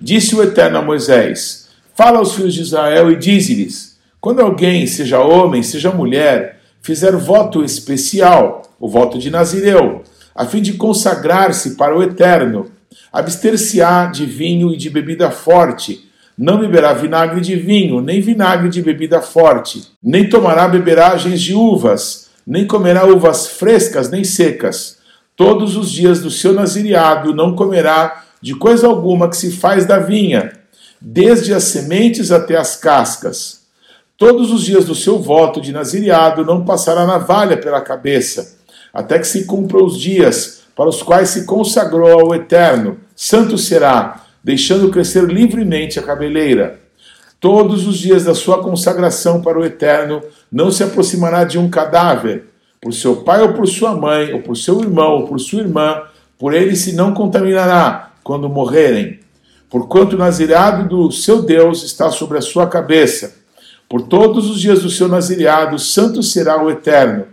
Disse 0.00 0.36
o 0.36 0.42
Eterno 0.42 0.78
a 0.78 0.82
Moisés: 0.82 1.70
Fala 1.94 2.18
aos 2.18 2.34
filhos 2.34 2.54
de 2.54 2.62
Israel 2.62 3.10
e 3.10 3.16
dize-lhes: 3.16 3.98
Quando 4.20 4.40
alguém, 4.40 4.86
seja 4.86 5.20
homem, 5.20 5.62
seja 5.62 5.90
mulher, 5.90 6.60
fizer 6.82 7.16
voto 7.16 7.64
especial, 7.64 8.62
o 8.78 8.88
voto 8.88 9.18
de 9.18 9.30
Nazireu, 9.30 10.02
a 10.34 10.44
fim 10.44 10.60
de 10.60 10.74
consagrar-se 10.74 11.76
para 11.76 11.96
o 11.96 12.02
Eterno, 12.02 12.70
abster-se-á 13.12 14.06
de 14.06 14.26
vinho 14.26 14.72
e 14.72 14.76
de 14.76 14.90
bebida 14.90 15.30
forte, 15.30 16.08
não 16.36 16.58
beberá 16.58 16.92
vinagre 16.92 17.40
de 17.40 17.54
vinho, 17.54 18.00
nem 18.00 18.20
vinagre 18.20 18.68
de 18.68 18.82
bebida 18.82 19.20
forte, 19.20 19.82
nem 20.02 20.28
tomará 20.28 20.66
beberagens 20.66 21.40
de 21.40 21.54
uvas, 21.54 22.28
nem 22.46 22.66
comerá 22.66 23.06
uvas 23.06 23.46
frescas 23.46 24.10
nem 24.10 24.24
secas. 24.24 24.98
Todos 25.36 25.76
os 25.76 25.90
dias 25.90 26.20
do 26.20 26.30
seu 26.30 26.52
nazireado 26.52 27.34
não 27.34 27.54
comerá 27.54 28.24
de 28.42 28.54
coisa 28.54 28.86
alguma 28.86 29.28
que 29.28 29.36
se 29.36 29.50
faz 29.52 29.86
da 29.86 29.98
vinha, 29.98 30.52
desde 31.00 31.54
as 31.54 31.64
sementes 31.64 32.30
até 32.30 32.56
as 32.56 32.76
cascas. 32.76 33.62
Todos 34.16 34.52
os 34.52 34.64
dias 34.64 34.84
do 34.84 34.94
seu 34.94 35.18
voto 35.18 35.60
de 35.60 35.72
nazireado 35.72 36.44
não 36.44 36.64
passará 36.64 37.06
navalha 37.06 37.56
pela 37.56 37.80
cabeça, 37.80 38.58
até 38.92 39.18
que 39.18 39.26
se 39.26 39.44
cumpram 39.44 39.84
os 39.84 39.98
dias 39.98 40.63
para 40.76 40.88
os 40.88 41.02
quais 41.02 41.30
se 41.30 41.44
consagrou 41.44 42.20
ao 42.20 42.34
Eterno. 42.34 42.98
Santo 43.14 43.56
será, 43.56 44.24
deixando 44.42 44.90
crescer 44.90 45.24
livremente 45.24 45.98
a 45.98 46.02
cabeleira. 46.02 46.80
Todos 47.40 47.86
os 47.86 47.98
dias 47.98 48.24
da 48.24 48.34
sua 48.34 48.62
consagração 48.62 49.42
para 49.42 49.58
o 49.58 49.64
Eterno, 49.64 50.22
não 50.50 50.70
se 50.70 50.82
aproximará 50.82 51.44
de 51.44 51.58
um 51.58 51.68
cadáver, 51.68 52.46
por 52.80 52.92
seu 52.92 53.16
pai 53.16 53.42
ou 53.42 53.52
por 53.52 53.66
sua 53.66 53.94
mãe, 53.94 54.32
ou 54.32 54.40
por 54.40 54.56
seu 54.56 54.80
irmão 54.80 55.12
ou 55.12 55.26
por 55.26 55.38
sua 55.38 55.60
irmã, 55.60 56.02
por 56.38 56.52
ele 56.52 56.76
se 56.76 56.92
não 56.92 57.14
contaminará 57.14 58.12
quando 58.22 58.48
morrerem. 58.48 59.20
Porquanto 59.70 60.16
o 60.16 60.18
nazireado 60.18 60.88
do 60.88 61.10
seu 61.10 61.42
Deus 61.42 61.82
está 61.82 62.10
sobre 62.10 62.38
a 62.38 62.42
sua 62.42 62.66
cabeça. 62.66 63.36
Por 63.88 64.02
todos 64.02 64.48
os 64.48 64.60
dias 64.60 64.82
do 64.82 64.90
seu 64.90 65.08
nazireado, 65.08 65.78
santo 65.78 66.22
será 66.22 66.62
o 66.62 66.70
Eterno. 66.70 67.26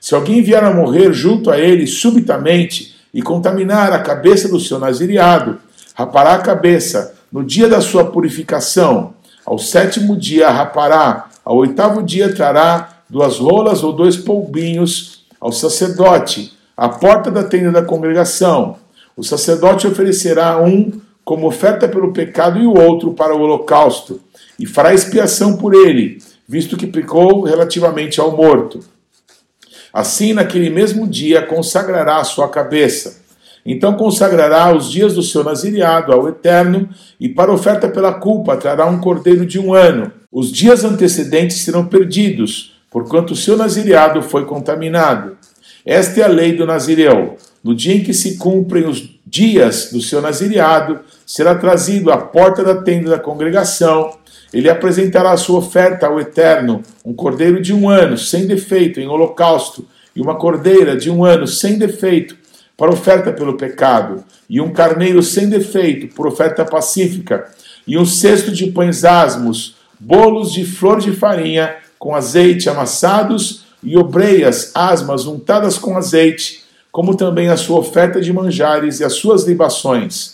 Se 0.00 0.14
alguém 0.14 0.42
vier 0.42 0.62
a 0.62 0.72
morrer 0.72 1.12
junto 1.12 1.50
a 1.50 1.58
ele 1.58 1.86
subitamente 1.86 2.94
e 3.12 3.22
contaminar 3.22 3.92
a 3.92 4.00
cabeça 4.00 4.48
do 4.48 4.60
seu 4.60 4.78
nazireado, 4.78 5.58
rapará 5.94 6.34
a 6.34 6.40
cabeça 6.40 7.14
no 7.32 7.44
dia 7.44 7.68
da 7.68 7.80
sua 7.80 8.04
purificação. 8.04 9.14
Ao 9.44 9.58
sétimo 9.58 10.16
dia 10.16 10.50
rapará, 10.50 11.28
ao 11.44 11.56
oitavo 11.56 12.02
dia 12.02 12.32
trará 12.32 13.00
duas 13.08 13.38
rolas 13.38 13.82
ou 13.82 13.92
dois 13.92 14.16
polbinhos 14.16 15.24
ao 15.40 15.52
sacerdote, 15.52 16.52
à 16.76 16.88
porta 16.88 17.30
da 17.30 17.44
tenda 17.44 17.70
da 17.70 17.82
congregação. 17.82 18.76
O 19.16 19.22
sacerdote 19.22 19.86
oferecerá 19.86 20.60
um 20.60 21.00
como 21.24 21.46
oferta 21.46 21.88
pelo 21.88 22.12
pecado 22.12 22.58
e 22.58 22.66
o 22.66 22.74
outro 22.74 23.12
para 23.14 23.34
o 23.34 23.40
holocausto, 23.40 24.20
e 24.58 24.66
fará 24.66 24.92
expiação 24.92 25.56
por 25.56 25.74
ele, 25.74 26.18
visto 26.46 26.76
que 26.76 26.86
pecou 26.86 27.42
relativamente 27.42 28.20
ao 28.20 28.36
morto. 28.36 28.80
Assim, 29.94 30.34
naquele 30.34 30.68
mesmo 30.68 31.06
dia, 31.06 31.40
consagrará 31.40 32.18
a 32.18 32.24
sua 32.24 32.48
cabeça 32.48 33.24
então 33.66 33.94
consagrará 33.94 34.74
os 34.76 34.90
dias 34.90 35.14
do 35.14 35.22
seu 35.22 35.42
nazireado 35.42 36.12
ao 36.12 36.28
Eterno, 36.28 36.88
e 37.18 37.28
para 37.28 37.52
oferta 37.52 37.88
pela 37.88 38.12
culpa 38.12 38.56
trará 38.56 38.86
um 38.86 39.00
cordeiro 39.00 39.46
de 39.46 39.58
um 39.58 39.72
ano. 39.72 40.12
Os 40.30 40.52
dias 40.52 40.84
antecedentes 40.84 41.62
serão 41.62 41.86
perdidos, 41.86 42.74
porquanto 42.90 43.32
o 43.32 43.36
seu 43.36 43.56
nazireado 43.56 44.20
foi 44.20 44.44
contaminado. 44.44 45.36
Esta 45.86 46.20
é 46.20 46.24
a 46.24 46.28
lei 46.28 46.52
do 46.52 46.66
nazireu. 46.66 47.36
No 47.62 47.74
dia 47.74 47.94
em 47.94 48.02
que 48.02 48.12
se 48.12 48.36
cumprem 48.36 48.86
os 48.86 49.08
dias 49.26 49.90
do 49.90 50.00
seu 50.00 50.20
nazireado, 50.20 51.00
será 51.26 51.54
trazido 51.54 52.12
à 52.12 52.18
porta 52.18 52.62
da 52.62 52.82
tenda 52.82 53.10
da 53.10 53.18
congregação. 53.18 54.12
Ele 54.54 54.70
apresentará 54.70 55.32
a 55.32 55.36
sua 55.36 55.58
oferta 55.58 56.06
ao 56.06 56.20
Eterno, 56.20 56.80
um 57.04 57.12
cordeiro 57.12 57.60
de 57.60 57.74
um 57.74 57.88
ano, 57.88 58.16
sem 58.16 58.46
defeito, 58.46 59.00
em 59.00 59.08
holocausto, 59.08 59.84
e 60.14 60.20
uma 60.20 60.36
cordeira 60.36 60.96
de 60.96 61.10
um 61.10 61.24
ano, 61.24 61.44
sem 61.44 61.76
defeito, 61.76 62.36
para 62.76 62.92
oferta 62.92 63.32
pelo 63.32 63.56
pecado, 63.56 64.22
e 64.48 64.60
um 64.60 64.72
carneiro 64.72 65.24
sem 65.24 65.48
defeito 65.48 66.14
por 66.14 66.28
oferta 66.28 66.64
pacífica, 66.64 67.50
e 67.84 67.98
um 67.98 68.06
cesto 68.06 68.52
de 68.52 68.70
pães 68.70 69.04
asmos, 69.04 69.74
bolos 69.98 70.52
de 70.52 70.64
flor 70.64 71.00
de 71.00 71.10
farinha 71.10 71.74
com 71.98 72.14
azeite 72.14 72.70
amassados 72.70 73.64
e 73.82 73.96
obreias 73.96 74.70
asmas 74.72 75.26
untadas 75.26 75.78
com 75.78 75.96
azeite, 75.96 76.62
como 76.92 77.16
também 77.16 77.48
a 77.48 77.56
sua 77.56 77.80
oferta 77.80 78.20
de 78.20 78.32
manjares 78.32 79.00
e 79.00 79.04
as 79.04 79.14
suas 79.14 79.42
libações. 79.42 80.33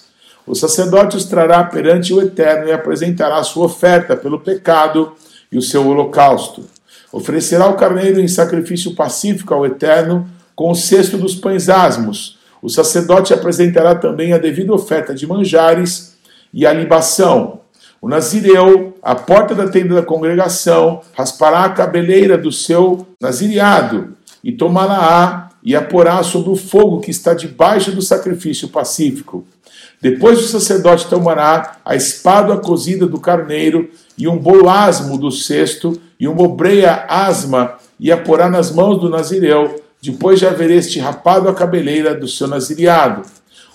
O 0.50 0.54
sacerdote 0.56 1.16
os 1.16 1.26
trará 1.26 1.62
perante 1.62 2.12
o 2.12 2.20
Eterno 2.20 2.66
e 2.66 2.72
apresentará 2.72 3.36
a 3.36 3.44
sua 3.44 3.66
oferta 3.66 4.16
pelo 4.16 4.40
pecado 4.40 5.12
e 5.52 5.56
o 5.56 5.62
seu 5.62 5.86
holocausto. 5.86 6.64
Oferecerá 7.12 7.68
o 7.68 7.76
carneiro 7.76 8.18
em 8.18 8.26
sacrifício 8.26 8.96
pacífico 8.96 9.54
ao 9.54 9.64
Eterno, 9.64 10.28
com 10.56 10.72
o 10.72 10.74
cesto 10.74 11.16
dos 11.16 11.36
pães 11.36 11.68
asmos. 11.68 12.36
O 12.60 12.68
sacerdote 12.68 13.32
apresentará 13.32 13.94
também 13.94 14.32
a 14.32 14.38
devida 14.38 14.74
oferta 14.74 15.14
de 15.14 15.24
manjares 15.24 16.16
e 16.52 16.66
a 16.66 16.72
libação. 16.72 17.60
O 18.02 18.08
nazireu, 18.08 18.98
à 19.00 19.14
porta 19.14 19.54
da 19.54 19.68
tenda 19.68 19.94
da 19.94 20.02
congregação, 20.02 21.00
raspará 21.16 21.62
a 21.66 21.70
cabeleira 21.70 22.36
do 22.36 22.50
seu 22.50 23.06
nazireado 23.20 24.16
e 24.42 24.50
tomará-a 24.50 25.50
e 25.62 25.76
a 25.76 25.82
porá 25.82 26.24
sobre 26.24 26.50
o 26.50 26.56
fogo 26.56 27.00
que 27.00 27.12
está 27.12 27.34
debaixo 27.34 27.92
do 27.92 28.02
sacrifício 28.02 28.68
pacífico. 28.68 29.46
Depois 30.00 30.38
o 30.38 30.48
sacerdote 30.48 31.08
tomará 31.08 31.76
a 31.84 31.94
espada 31.94 32.56
cozida 32.56 33.06
do 33.06 33.20
carneiro 33.20 33.90
e 34.16 34.26
um 34.26 34.38
bolasmo 34.38 35.18
do 35.18 35.30
cesto 35.30 36.00
e 36.18 36.26
uma 36.26 36.42
obreia 36.42 37.04
asma 37.08 37.74
e 37.98 38.10
a 38.10 38.16
porá 38.16 38.48
nas 38.48 38.70
mãos 38.70 38.98
do 38.98 39.10
nazireu 39.10 39.82
depois 40.02 40.38
de 40.38 40.46
haver 40.46 40.70
este 40.70 40.98
rapado 40.98 41.48
a 41.48 41.54
cabeleira 41.54 42.14
do 42.14 42.26
seu 42.26 42.48
nazireado. 42.48 43.22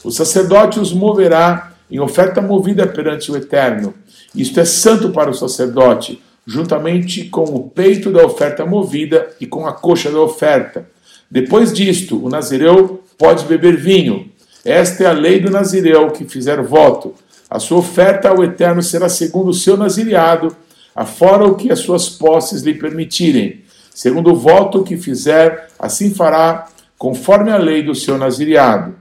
O 0.03 0.11
sacerdote 0.11 0.79
os 0.79 0.91
moverá 0.91 1.73
em 1.89 1.99
oferta 1.99 2.41
movida 2.41 2.87
perante 2.87 3.31
o 3.31 3.37
Eterno. 3.37 3.93
Isto 4.33 4.59
é 4.59 4.65
santo 4.65 5.11
para 5.11 5.29
o 5.29 5.33
sacerdote, 5.33 6.21
juntamente 6.45 7.25
com 7.25 7.43
o 7.43 7.69
peito 7.69 8.11
da 8.11 8.25
oferta 8.25 8.65
movida 8.65 9.29
e 9.39 9.45
com 9.45 9.67
a 9.67 9.73
coxa 9.73 10.11
da 10.11 10.19
oferta. 10.19 10.87
Depois 11.29 11.71
disto, 11.71 12.23
o 12.23 12.29
nazireu 12.29 13.03
pode 13.17 13.45
beber 13.45 13.77
vinho. 13.77 14.29
Esta 14.65 15.03
é 15.03 15.07
a 15.07 15.13
lei 15.13 15.39
do 15.39 15.51
nazireu 15.51 16.09
que 16.09 16.25
fizer 16.25 16.61
voto. 16.61 17.13
A 17.49 17.59
sua 17.59 17.77
oferta 17.77 18.29
ao 18.29 18.43
Eterno 18.43 18.81
será 18.81 19.07
segundo 19.07 19.49
o 19.49 19.53
seu 19.53 19.77
nazireado, 19.77 20.55
afora 20.95 21.45
o 21.45 21.55
que 21.55 21.71
as 21.71 21.79
suas 21.79 22.09
posses 22.09 22.63
lhe 22.63 22.73
permitirem 22.73 23.63
Segundo 23.95 24.33
o 24.33 24.35
voto 24.35 24.83
que 24.83 24.97
fizer, 24.97 25.69
assim 25.79 26.13
fará, 26.13 26.67
conforme 26.97 27.49
a 27.49 27.55
lei 27.55 27.81
do 27.81 27.95
seu 27.95 28.17
nazireado. 28.17 28.93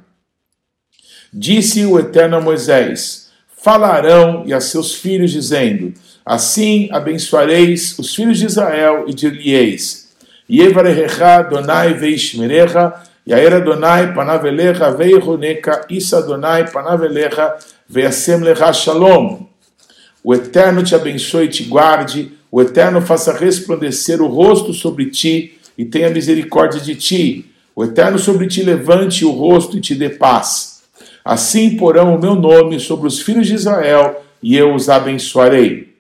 Disse 1.33 1.85
o 1.85 1.99
Eterno 1.99 2.37
a 2.37 2.41
Moisés: 2.41 3.29
Falarão 3.61 4.45
e 4.47 4.55
a 4.55 4.61
seus 4.61 4.95
filhos, 4.95 5.33
dizendo: 5.33 5.93
Assim 6.25 6.89
abençoareis 6.93 7.99
os 7.99 8.15
filhos 8.15 8.39
de 8.39 8.47
Israel 8.47 9.05
e 9.09 9.13
dir-lhe-eis: 9.13 10.11
Yevarecha 10.49 11.43
Donai 11.43 11.95
veishmerecha, 11.95 12.95
Donai 13.65 14.15
panavelecha 14.15 14.91
veironeka, 14.91 15.87
Isa 15.89 16.23
Donai 16.23 16.71
panavelecha 16.71 17.57
veasem 17.89 18.41
shalom. 18.75 19.47
O 20.23 20.35
Eterno 20.35 20.83
te 20.83 20.95
abençoe 20.95 21.47
e 21.47 21.49
te 21.49 21.65
guarde 21.65 22.33
o 22.55 22.63
Eterno 22.63 23.03
faça 23.03 23.33
resplandecer 23.33 24.23
o 24.23 24.29
rosto 24.29 24.73
sobre 24.73 25.07
ti 25.07 25.59
e 25.77 25.85
tenha 25.85 26.09
misericórdia 26.09 26.81
de 26.81 26.95
ti. 26.95 27.47
O 27.75 27.83
Eterno 27.83 28.17
sobre 28.17 28.47
ti 28.47 28.63
levante 28.63 29.25
o 29.25 29.33
rosto 29.33 29.77
e 29.77 29.81
te 29.81 29.93
dê 29.93 30.09
paz. 30.09 30.85
Assim 31.25 31.77
porão 31.77 32.15
o 32.15 32.21
meu 32.21 32.37
nome 32.37 32.79
sobre 32.79 33.09
os 33.09 33.21
filhos 33.21 33.49
de 33.49 33.55
Israel 33.55 34.25
e 34.41 34.57
eu 34.57 34.73
os 34.73 34.89
abençoarei. 34.89 35.97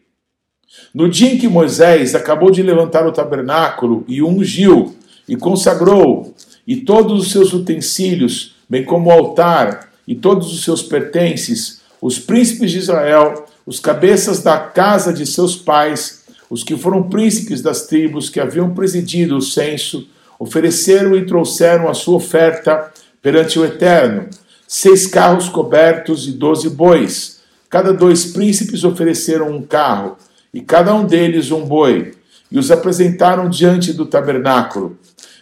No 0.95 1.09
dia 1.09 1.35
em 1.35 1.39
que 1.39 1.49
Moisés 1.49 2.15
acabou 2.15 2.53
de 2.53 2.63
levantar 2.63 3.05
o 3.05 3.11
tabernáculo 3.11 4.05
e 4.07 4.23
ungiu 4.23 4.95
e 5.29 5.35
consagrou, 5.35 6.37
e 6.67 6.77
todos 6.77 7.21
os 7.21 7.33
seus 7.33 7.53
utensílios, 7.53 8.57
bem 8.69 8.85
como 8.85 9.09
o 9.09 9.13
altar 9.13 9.91
e 10.07 10.15
todos 10.15 10.53
os 10.53 10.65
seus 10.65 10.83
pertences, 10.83 11.81
os 12.01 12.19
príncipes 12.19 12.71
de 12.71 12.79
Israel, 12.79 13.47
os 13.67 13.81
cabeças 13.81 14.43
da 14.43 14.59
casa 14.59 15.13
de 15.13 15.25
seus 15.25 15.57
pais, 15.57 16.25
os 16.51 16.63
que 16.63 16.77
foram 16.77 17.09
príncipes 17.09 17.63
das 17.63 17.87
tribos 17.87 18.29
que 18.29 18.41
haviam 18.41 18.75
presidido 18.75 19.37
o 19.37 19.43
censo 19.43 20.07
ofereceram 20.39 21.17
e 21.17 21.25
trouxeram 21.25 21.89
a 21.89 21.95
sua 21.95 22.17
oferta 22.17 22.93
perante 23.23 23.59
o 23.59 23.65
Eterno: 23.65 24.29
seis 24.67 25.07
carros 25.07 25.49
cobertos 25.49 26.27
e 26.29 26.33
doze 26.33 26.69
bois. 26.69 27.41
Cada 27.71 27.93
dois 27.93 28.27
príncipes 28.27 28.85
ofereceram 28.85 29.51
um 29.51 29.63
carro, 29.63 30.17
e 30.53 30.61
cada 30.61 30.95
um 30.95 31.05
deles 31.05 31.51
um 31.51 31.65
boi, 31.65 32.15
e 32.51 32.59
os 32.59 32.71
apresentaram 32.71 33.49
diante 33.49 33.93
do 33.93 34.07
tabernáculo. 34.07 34.97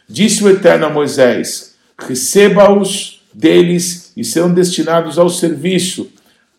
Disse 0.09 0.43
o 0.45 0.49
Eterno 0.49 0.87
a 0.87 0.91
Moisés: 0.91 1.75
Receba-os 1.99 3.21
deles 3.33 4.13
e 4.17 4.25
serão 4.25 4.53
destinados 4.53 5.19
ao 5.19 5.29
serviço 5.29 6.11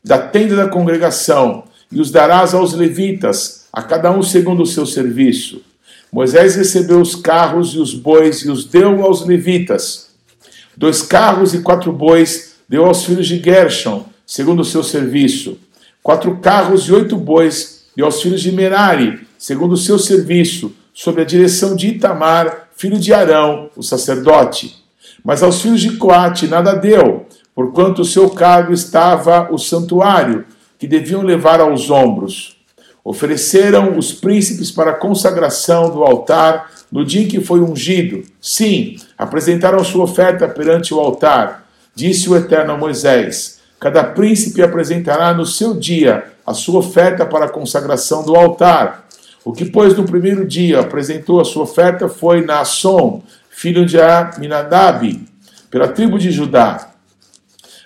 da 0.03 0.17
tenda 0.17 0.55
da 0.55 0.67
congregação, 0.67 1.63
e 1.91 2.01
os 2.01 2.11
darás 2.11 2.53
aos 2.53 2.73
levitas, 2.73 3.65
a 3.71 3.81
cada 3.81 4.11
um 4.11 4.21
segundo 4.21 4.63
o 4.63 4.65
seu 4.65 4.85
serviço. 4.85 5.61
Moisés 6.11 6.55
recebeu 6.55 6.99
os 6.99 7.15
carros 7.15 7.73
e 7.73 7.79
os 7.79 7.93
bois 7.93 8.41
e 8.41 8.49
os 8.49 8.65
deu 8.65 9.03
aos 9.03 9.25
levitas. 9.25 10.09
Dois 10.75 11.01
carros 11.01 11.53
e 11.53 11.59
quatro 11.59 11.91
bois 11.91 12.55
deu 12.67 12.85
aos 12.85 13.05
filhos 13.05 13.27
de 13.27 13.39
Gershon, 13.39 14.05
segundo 14.25 14.61
o 14.61 14.65
seu 14.65 14.83
serviço. 14.83 15.57
Quatro 16.01 16.37
carros 16.37 16.83
e 16.87 16.91
oito 16.91 17.15
bois 17.15 17.85
deu 17.95 18.05
aos 18.05 18.21
filhos 18.21 18.41
de 18.41 18.51
Merari, 18.51 19.25
segundo 19.37 19.73
o 19.73 19.77
seu 19.77 19.97
serviço, 19.97 20.73
sob 20.93 21.21
a 21.21 21.25
direção 21.25 21.75
de 21.75 21.87
Itamar, 21.87 22.69
filho 22.75 22.99
de 22.99 23.13
Arão, 23.13 23.69
o 23.75 23.81
sacerdote. 23.81 24.83
Mas 25.23 25.41
aos 25.41 25.61
filhos 25.61 25.81
de 25.81 25.97
Coate 25.97 26.47
nada 26.47 26.73
deu, 26.73 27.25
porquanto 27.55 28.01
o 28.01 28.05
seu 28.05 28.29
cargo 28.29 28.73
estava 28.73 29.49
o 29.51 29.57
santuário, 29.57 30.45
que 30.77 30.87
deviam 30.87 31.21
levar 31.21 31.61
aos 31.61 31.89
ombros. 31.89 32.57
Ofereceram 33.03 33.97
os 33.97 34.13
príncipes 34.13 34.71
para 34.71 34.91
a 34.91 34.95
consagração 34.95 35.89
do 35.89 36.03
altar 36.03 36.71
no 36.91 37.03
dia 37.03 37.23
em 37.23 37.27
que 37.27 37.41
foi 37.41 37.59
ungido. 37.59 38.23
Sim, 38.39 38.97
apresentaram 39.17 39.83
sua 39.83 40.03
oferta 40.03 40.47
perante 40.47 40.93
o 40.93 40.99
altar. 40.99 41.67
Disse 41.95 42.29
o 42.29 42.35
Eterno 42.35 42.73
a 42.73 42.77
Moisés: 42.77 43.59
Cada 43.79 44.03
príncipe 44.03 44.61
apresentará 44.61 45.33
no 45.33 45.45
seu 45.45 45.73
dia 45.73 46.31
a 46.45 46.53
sua 46.53 46.79
oferta 46.79 47.25
para 47.25 47.45
a 47.45 47.49
consagração 47.49 48.23
do 48.23 48.35
altar. 48.35 49.02
O 49.45 49.51
que, 49.51 49.65
pois, 49.65 49.97
no 49.97 50.05
primeiro 50.05 50.47
dia 50.47 50.79
apresentou 50.79 51.41
a 51.41 51.45
sua 51.45 51.63
oferta 51.63 52.07
foi 52.07 52.45
Naasson, 52.45 53.21
filho 53.49 53.85
de 53.85 53.99
Aminadab, 53.99 55.21
pela 55.69 55.87
tribo 55.87 56.17
de 56.17 56.31
Judá. 56.31 56.93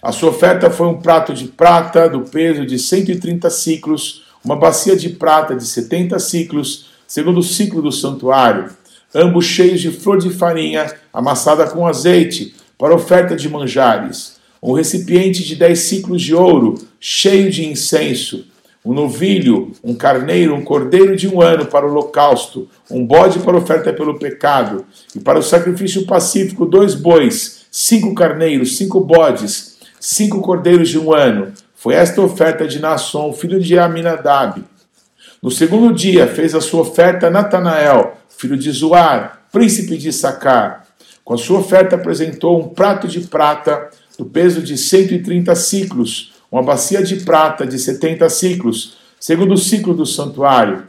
A 0.01 0.11
sua 0.11 0.29
oferta 0.29 0.69
foi 0.69 0.87
um 0.87 1.01
prato 1.01 1.33
de 1.33 1.45
prata 1.45 2.07
do 2.07 2.21
peso 2.21 2.65
de 2.65 2.77
130 2.77 3.49
ciclos, 3.49 4.23
uma 4.45 4.55
bacia 4.55 4.95
de 4.95 5.09
prata 5.09 5.55
de 5.55 5.65
70 5.65 6.19
ciclos, 6.19 6.91
segundo 7.07 7.39
o 7.39 7.43
ciclo 7.43 7.81
do 7.81 7.91
santuário, 7.91 8.69
ambos 9.13 9.45
cheios 9.45 9.81
de 9.81 9.91
flor 9.91 10.19
de 10.19 10.29
farinha 10.29 10.93
amassada 11.11 11.65
com 11.67 11.87
azeite, 11.87 12.55
para 12.77 12.93
oferta 12.93 13.35
de 13.35 13.49
manjares, 13.49 14.37
um 14.61 14.73
recipiente 14.73 15.43
de 15.43 15.55
10 15.55 15.79
ciclos 15.79 16.21
de 16.21 16.35
ouro, 16.35 16.75
cheio 16.99 17.49
de 17.49 17.65
incenso, 17.65 18.45
um 18.87 18.93
novilho, 18.93 19.73
um 19.83 19.93
carneiro, 19.93 20.55
um 20.55 20.63
cordeiro 20.63 21.13
de 21.13 21.27
um 21.27 21.41
ano 21.41 21.65
para 21.65 21.85
o 21.85 21.91
holocausto, 21.91 22.69
um 22.89 23.05
bode 23.05 23.39
para 23.39 23.57
oferta 23.57 23.91
pelo 23.91 24.17
pecado, 24.17 24.85
e 25.13 25.19
para 25.19 25.37
o 25.37 25.43
sacrifício 25.43 26.05
pacífico, 26.05 26.65
dois 26.65 26.95
bois, 26.95 27.65
cinco 27.69 28.15
carneiros, 28.15 28.77
cinco 28.77 29.01
bodes, 29.01 29.77
cinco 29.99 30.39
cordeiros 30.39 30.87
de 30.87 30.97
um 30.97 31.13
ano. 31.13 31.51
Foi 31.75 31.95
esta 31.95 32.21
oferta 32.21 32.65
de 32.65 32.79
Naasson, 32.79 33.33
filho 33.33 33.59
de 33.59 33.77
Aminadab. 33.77 34.63
No 35.43 35.51
segundo 35.51 35.93
dia 35.93 36.25
fez 36.25 36.55
a 36.55 36.61
sua 36.61 36.79
oferta 36.79 37.29
Natanael, 37.29 38.15
filho 38.29 38.57
de 38.57 38.71
Zoar, 38.71 39.41
príncipe 39.51 39.97
de 39.97 40.13
Sacar. 40.13 40.87
Com 41.25 41.33
a 41.33 41.37
sua 41.37 41.59
oferta 41.59 41.97
apresentou 41.97 42.57
um 42.57 42.69
prato 42.69 43.05
de 43.05 43.19
prata 43.19 43.89
do 44.17 44.23
peso 44.23 44.61
de 44.61 44.77
130 44.77 45.53
ciclos, 45.55 46.36
uma 46.51 46.63
bacia 46.63 47.03
de 47.03 47.17
prata 47.17 47.65
de 47.65 47.77
70 47.77 48.29
ciclos, 48.29 48.97
segundo 49.19 49.53
o 49.53 49.57
ciclo 49.57 49.93
do 49.93 50.05
santuário, 50.05 50.83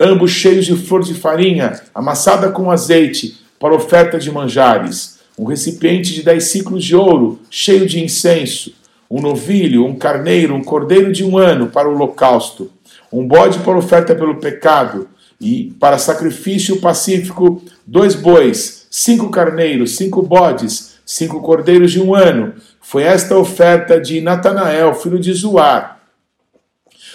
ambos 0.00 0.30
cheios 0.30 0.66
de 0.66 0.76
flor 0.76 1.02
de 1.02 1.14
farinha, 1.14 1.80
amassada 1.94 2.50
com 2.50 2.70
azeite, 2.70 3.38
para 3.58 3.74
oferta 3.74 4.18
de 4.18 4.30
manjares, 4.30 5.20
um 5.38 5.44
recipiente 5.44 6.12
de 6.12 6.22
10 6.22 6.44
ciclos 6.44 6.84
de 6.84 6.94
ouro, 6.94 7.40
cheio 7.48 7.86
de 7.86 8.02
incenso, 8.02 8.74
um 9.10 9.20
novilho, 9.20 9.84
um 9.84 9.94
carneiro, 9.94 10.54
um 10.54 10.62
cordeiro 10.62 11.12
de 11.12 11.24
um 11.24 11.38
ano 11.38 11.68
para 11.68 11.88
o 11.88 11.94
holocausto, 11.94 12.70
um 13.12 13.26
bode 13.26 13.60
para 13.60 13.78
oferta 13.78 14.14
pelo 14.14 14.36
pecado, 14.36 15.08
e 15.40 15.72
para 15.78 15.98
sacrifício 15.98 16.80
pacífico, 16.80 17.62
dois 17.86 18.14
bois, 18.14 18.86
cinco 18.90 19.28
carneiros, 19.30 19.96
cinco 19.96 20.22
bodes, 20.22 20.94
cinco 21.04 21.40
cordeiros 21.40 21.92
de 21.92 22.00
um 22.00 22.14
ano, 22.14 22.54
foi 22.84 23.02
esta 23.02 23.34
a 23.34 23.38
oferta 23.38 23.98
de 23.98 24.20
Natanael, 24.20 24.94
filho 24.94 25.18
de 25.18 25.32
Zuar. 25.32 26.00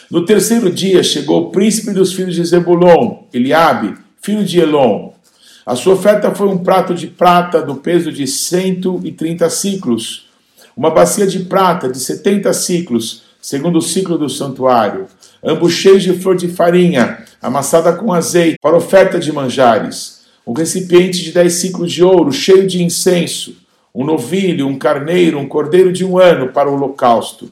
No 0.09 0.25
terceiro 0.25 0.71
dia 0.71 1.03
chegou 1.03 1.43
o 1.43 1.51
príncipe 1.51 1.91
dos 1.91 2.11
filhos 2.11 2.33
de 2.33 2.43
Zebulon, 2.43 3.19
Eliabe, 3.31 3.95
filho 4.19 4.43
de 4.43 4.59
Elon. 4.59 5.11
A 5.63 5.75
sua 5.75 5.93
oferta 5.93 6.33
foi 6.33 6.47
um 6.47 6.57
prato 6.57 6.95
de 6.95 7.05
prata 7.05 7.61
do 7.61 7.75
peso 7.75 8.11
de 8.11 8.25
130 8.25 9.47
ciclos, 9.51 10.27
uma 10.75 10.89
bacia 10.89 11.27
de 11.27 11.41
prata 11.41 11.87
de 11.87 11.99
70 11.99 12.51
ciclos, 12.51 13.25
segundo 13.39 13.77
o 13.77 13.81
ciclo 13.81 14.17
do 14.17 14.27
santuário, 14.27 15.05
ambos 15.43 15.71
cheios 15.73 16.01
de 16.01 16.13
flor 16.13 16.35
de 16.35 16.47
farinha, 16.47 17.23
amassada 17.39 17.93
com 17.93 18.11
azeite, 18.11 18.57
para 18.59 18.75
oferta 18.75 19.19
de 19.19 19.31
manjares, 19.31 20.21
um 20.47 20.51
recipiente 20.51 21.23
de 21.23 21.31
10 21.31 21.53
ciclos 21.53 21.91
de 21.91 22.03
ouro, 22.03 22.31
cheio 22.31 22.65
de 22.65 22.81
incenso, 22.81 23.55
um 23.99 24.05
novilho, 24.05 24.65
um 24.65 24.77
carneiro, 24.77 25.37
um 25.37 25.45
cordeiro 25.45 25.91
de 25.91 26.05
um 26.05 26.17
ano 26.17 26.53
para 26.53 26.71
o 26.71 26.73
holocausto, 26.73 27.51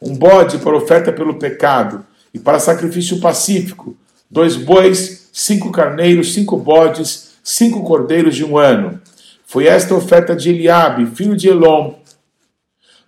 um 0.00 0.14
bode 0.14 0.58
para 0.58 0.76
oferta 0.76 1.12
pelo 1.12 1.40
pecado 1.40 2.06
e 2.32 2.38
para 2.38 2.60
sacrifício 2.60 3.18
pacífico, 3.18 3.96
dois 4.30 4.54
bois, 4.54 5.28
cinco 5.32 5.72
carneiros, 5.72 6.34
cinco 6.34 6.56
bodes, 6.56 7.32
cinco 7.42 7.82
cordeiros 7.82 8.36
de 8.36 8.44
um 8.44 8.56
ano. 8.56 9.00
Foi 9.44 9.66
esta 9.66 9.92
oferta 9.92 10.36
de 10.36 10.50
Eliabe, 10.50 11.04
filho 11.16 11.36
de 11.36 11.48
Elom. 11.48 11.94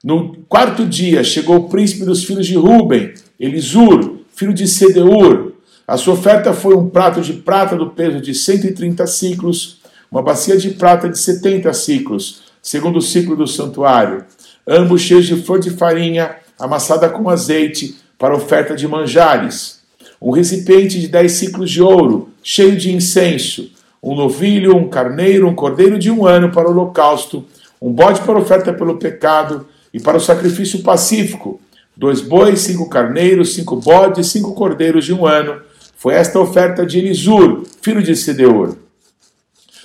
No 0.02 0.38
quarto 0.48 0.84
dia 0.84 1.22
chegou 1.22 1.58
o 1.58 1.68
príncipe 1.68 2.04
dos 2.04 2.24
filhos 2.24 2.46
de 2.48 2.56
Ruben, 2.56 3.14
Elisur, 3.38 4.16
filho 4.34 4.52
de 4.52 4.66
Sedeur. 4.66 5.52
A 5.86 5.96
sua 5.96 6.14
oferta 6.14 6.52
foi 6.52 6.74
um 6.74 6.90
prato 6.90 7.20
de 7.20 7.34
prata 7.34 7.76
do 7.76 7.90
peso 7.90 8.20
de 8.20 8.34
130 8.34 9.06
ciclos, 9.06 9.78
uma 10.10 10.22
bacia 10.22 10.56
de 10.56 10.70
prata 10.70 11.08
de 11.08 11.20
70 11.20 11.72
ciclos, 11.72 12.49
segundo 12.62 13.00
ciclo 13.00 13.36
do 13.36 13.46
santuário, 13.46 14.24
ambos 14.66 15.00
cheios 15.00 15.26
de 15.26 15.36
flor 15.36 15.60
de 15.60 15.70
farinha, 15.70 16.36
amassada 16.58 17.08
com 17.08 17.28
azeite, 17.28 17.96
para 18.18 18.36
oferta 18.36 18.76
de 18.76 18.86
manjares, 18.86 19.80
um 20.20 20.30
recipiente 20.30 21.00
de 21.00 21.08
dez 21.08 21.32
ciclos 21.32 21.70
de 21.70 21.82
ouro, 21.82 22.28
cheio 22.42 22.76
de 22.76 22.92
incenso, 22.92 23.70
um 24.02 24.14
novilho, 24.14 24.76
um 24.76 24.88
carneiro, 24.88 25.48
um 25.48 25.54
cordeiro 25.54 25.98
de 25.98 26.10
um 26.10 26.26
ano 26.26 26.50
para 26.50 26.68
o 26.68 26.70
holocausto, 26.70 27.46
um 27.80 27.90
bode 27.90 28.20
para 28.20 28.38
oferta 28.38 28.72
pelo 28.72 28.98
pecado 28.98 29.66
e 29.92 29.98
para 29.98 30.18
o 30.18 30.20
sacrifício 30.20 30.82
pacífico, 30.82 31.60
dois 31.96 32.20
bois, 32.20 32.60
cinco 32.60 32.88
carneiros, 32.88 33.54
cinco 33.54 33.76
bodes, 33.76 34.28
cinco 34.28 34.54
cordeiros 34.54 35.04
de 35.04 35.14
um 35.14 35.26
ano. 35.26 35.60
Foi 35.96 36.14
esta 36.14 36.38
oferta 36.38 36.84
de 36.84 36.98
Elisur, 36.98 37.64
filho 37.82 38.02
de 38.02 38.14
Sedeur. 38.16 38.76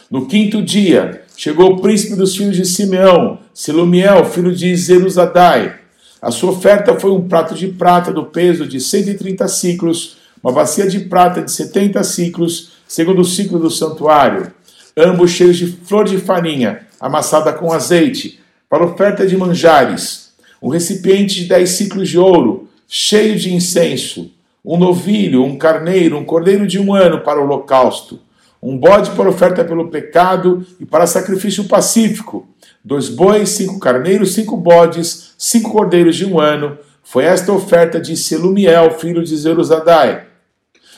No 0.09 0.27
quinto 0.27 0.61
dia, 0.61 1.24
chegou 1.35 1.73
o 1.73 1.81
príncipe 1.81 2.15
dos 2.15 2.35
filhos 2.35 2.55
de 2.55 2.65
Simeão, 2.65 3.39
Selumiel, 3.53 4.25
filho 4.25 4.55
de 4.55 4.75
Zeruzadai. 4.75 5.75
A 6.21 6.31
sua 6.31 6.51
oferta 6.51 6.99
foi 6.99 7.11
um 7.11 7.27
prato 7.27 7.53
de 7.53 7.67
prata 7.67 8.11
do 8.11 8.25
peso 8.25 8.65
de 8.65 8.79
130 8.79 9.47
ciclos, 9.47 10.17
uma 10.41 10.51
bacia 10.51 10.87
de 10.87 10.99
prata 11.01 11.41
de 11.41 11.51
70 11.51 12.03
ciclos, 12.03 12.71
segundo 12.87 13.21
o 13.21 13.25
ciclo 13.25 13.59
do 13.59 13.69
santuário, 13.69 14.51
ambos 14.97 15.31
cheios 15.31 15.57
de 15.57 15.67
flor 15.67 16.05
de 16.05 16.17
farinha, 16.17 16.87
amassada 16.99 17.51
com 17.51 17.71
azeite, 17.71 18.39
para 18.69 18.85
oferta 18.85 19.27
de 19.27 19.37
manjares, 19.37 20.33
um 20.61 20.69
recipiente 20.69 21.35
de 21.41 21.45
10 21.45 21.69
ciclos 21.69 22.09
de 22.09 22.17
ouro, 22.17 22.69
cheio 22.87 23.37
de 23.37 23.53
incenso, 23.53 24.31
um 24.63 24.77
novilho, 24.77 25.43
um 25.43 25.57
carneiro, 25.57 26.17
um 26.17 26.25
cordeiro 26.25 26.65
de 26.65 26.79
um 26.79 26.93
ano 26.93 27.21
para 27.21 27.39
o 27.39 27.43
holocausto, 27.43 28.19
um 28.67 28.75
bode 28.75 29.12
para 29.12 29.30
oferta 29.30 29.63
pelo 29.63 29.91
pecado 29.91 30.65
e 30.80 30.86
para 30.88 31.06
sacrifício 31.06 31.65
pacífico, 31.65 32.47
dois 32.84 33.10
bois, 33.10 33.49
cinco 33.49 33.78
carneiros, 33.80 34.34
cinco 34.34 34.58
bodes, 34.58 35.36
cinco 35.38 35.71
cordeiros 35.71 36.15
de 36.15 36.25
um 36.25 36.39
ano. 36.39 36.75
Foi 37.04 37.25
esta 37.25 37.54
oferta 37.54 38.01
de 38.01 38.17
Selumiel, 38.17 38.97
filho 38.97 39.23
de 39.23 39.38
Zeruzadai. 39.38 40.25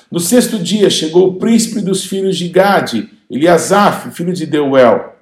No 0.09 0.17
sexto 0.17 0.57
dia 0.57 0.89
chegou 0.89 1.27
o 1.27 1.33
príncipe 1.33 1.81
dos 1.81 2.05
filhos 2.05 2.37
de 2.37 2.47
Gade, 2.47 3.09
Eliasaf, 3.29 4.11
filho 4.11 4.31
de 4.31 4.45
Deuel. 4.45 5.15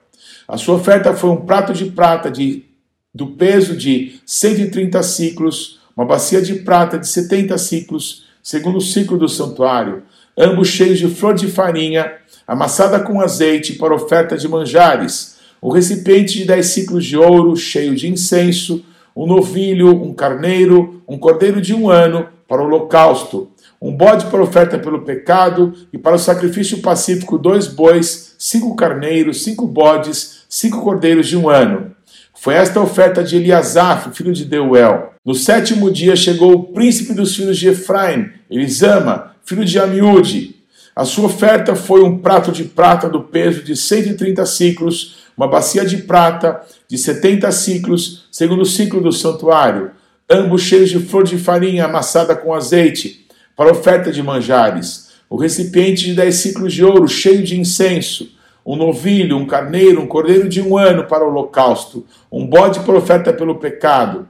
A 0.48 0.56
sua 0.56 0.76
oferta 0.76 1.16
foi 1.16 1.32
um 1.32 1.38
prato 1.48 1.74
de 1.74 1.86
prata 1.86 2.30
de, 2.30 2.64
do 3.12 3.26
peso 3.26 3.76
de 3.76 4.20
130 4.24 5.02
ciclos, 5.02 5.80
uma 5.98 6.06
bacia 6.06 6.44
de 6.44 6.54
prata 6.54 7.00
de 7.00 7.08
70 7.08 7.58
ciclos, 7.58 8.26
segundo 8.44 8.78
o 8.78 8.82
ciclo 8.82 9.18
do 9.18 9.28
santuário, 9.28 10.04
ambos 10.38 10.68
cheios 10.68 11.00
de 11.00 11.08
flor 11.08 11.34
de 11.34 11.48
farinha, 11.48 12.14
amassada 12.48 13.00
com 13.00 13.22
azeite 13.22 13.74
para 13.74 13.96
oferta 13.96 14.38
de 14.38 14.48
manjares, 14.48 15.38
um 15.62 15.70
recipiente 15.70 16.38
de 16.38 16.46
dez 16.46 16.68
ciclos 16.68 17.06
de 17.06 17.18
ouro 17.18 17.56
cheio 17.56 17.96
de 17.96 18.08
incenso, 18.08 18.84
um 19.16 19.26
novilho, 19.26 19.90
um 19.90 20.14
carneiro, 20.14 21.02
um 21.08 21.18
cordeiro 21.18 21.62
de 21.62 21.74
um 21.74 21.90
ano 21.90 22.28
para 22.48 22.62
o 22.62 22.66
holocausto, 22.66 23.50
um 23.82 23.96
bode 23.96 24.26
para 24.28 24.44
oferta 24.44 24.78
pelo 24.78 25.04
pecado, 25.04 25.74
e 25.92 25.98
para 25.98 26.16
o 26.16 26.20
sacrifício 26.20 26.82
pacífico, 26.82 27.38
dois 27.38 27.68
bois, 27.68 28.36
cinco 28.38 28.76
carneiros, 28.76 29.44
cinco 29.44 29.66
bodes, 29.66 30.44
cinco 30.50 30.82
cordeiros 30.82 31.28
de 31.28 31.38
um 31.38 31.50
ano. 31.50 31.96
Foi 32.38 32.54
esta 32.54 32.80
a 32.80 32.84
oferta 32.84 33.24
de 33.24 33.38
Eliasaf, 33.38 34.12
filho 34.14 34.34
de 34.34 34.46
Deuel. 34.46 35.14
No 35.26 35.34
sétimo 35.34 35.90
dia 35.90 36.16
chegou 36.16 36.54
o 36.54 36.64
príncipe 36.74 37.14
dos 37.14 37.36
filhos 37.36 37.58
de 37.58 37.70
Efraim, 37.70 38.30
Elisama, 38.52 39.36
filho 39.44 39.64
de 39.64 39.80
Amiúde. 39.80 40.56
A 40.96 41.06
sua 41.06 41.26
oferta 41.26 41.76
foi 41.76 42.04
um 42.04 42.20
prato 42.20 42.52
de 42.52 42.66
prata 42.66 43.10
do 43.10 43.22
peso 43.22 43.64
de 43.64 43.76
130 43.76 44.46
ciclos, 44.46 45.26
uma 45.36 45.48
bacia 45.48 45.86
de 45.86 45.98
prata 45.98 46.62
de 46.88 46.98
70 46.98 47.52
ciclos, 47.52 48.28
segundo 48.32 48.62
o 48.62 48.66
ciclo 48.66 49.02
do 49.02 49.12
santuário, 49.12 49.92
ambos 50.30 50.62
cheios 50.62 50.90
de 50.90 51.00
flor 51.00 51.24
de 51.24 51.38
farinha 51.38 51.86
amassada 51.86 52.36
com 52.36 52.54
azeite, 52.54 53.26
para 53.56 53.72
oferta 53.72 54.12
de 54.12 54.22
manjares, 54.22 55.10
o 55.30 55.38
recipiente 55.38 56.06
de 56.06 56.14
10 56.14 56.36
ciclos 56.36 56.74
de 56.74 56.84
ouro 56.84 57.08
cheio 57.08 57.44
de 57.44 57.60
incenso, 57.60 58.30
um 58.66 58.76
novilho, 58.76 59.38
um 59.38 59.46
carneiro, 59.46 60.02
um 60.02 60.08
cordeiro 60.08 60.50
de 60.50 60.62
um 60.62 60.78
ano 60.78 61.06
para 61.06 61.24
o 61.24 61.30
holocausto, 61.30 62.06
um 62.32 62.48
bode 62.48 62.80
para 62.80 62.98
oferta 62.98 63.32
pelo 63.32 63.56
pecado, 63.56 64.28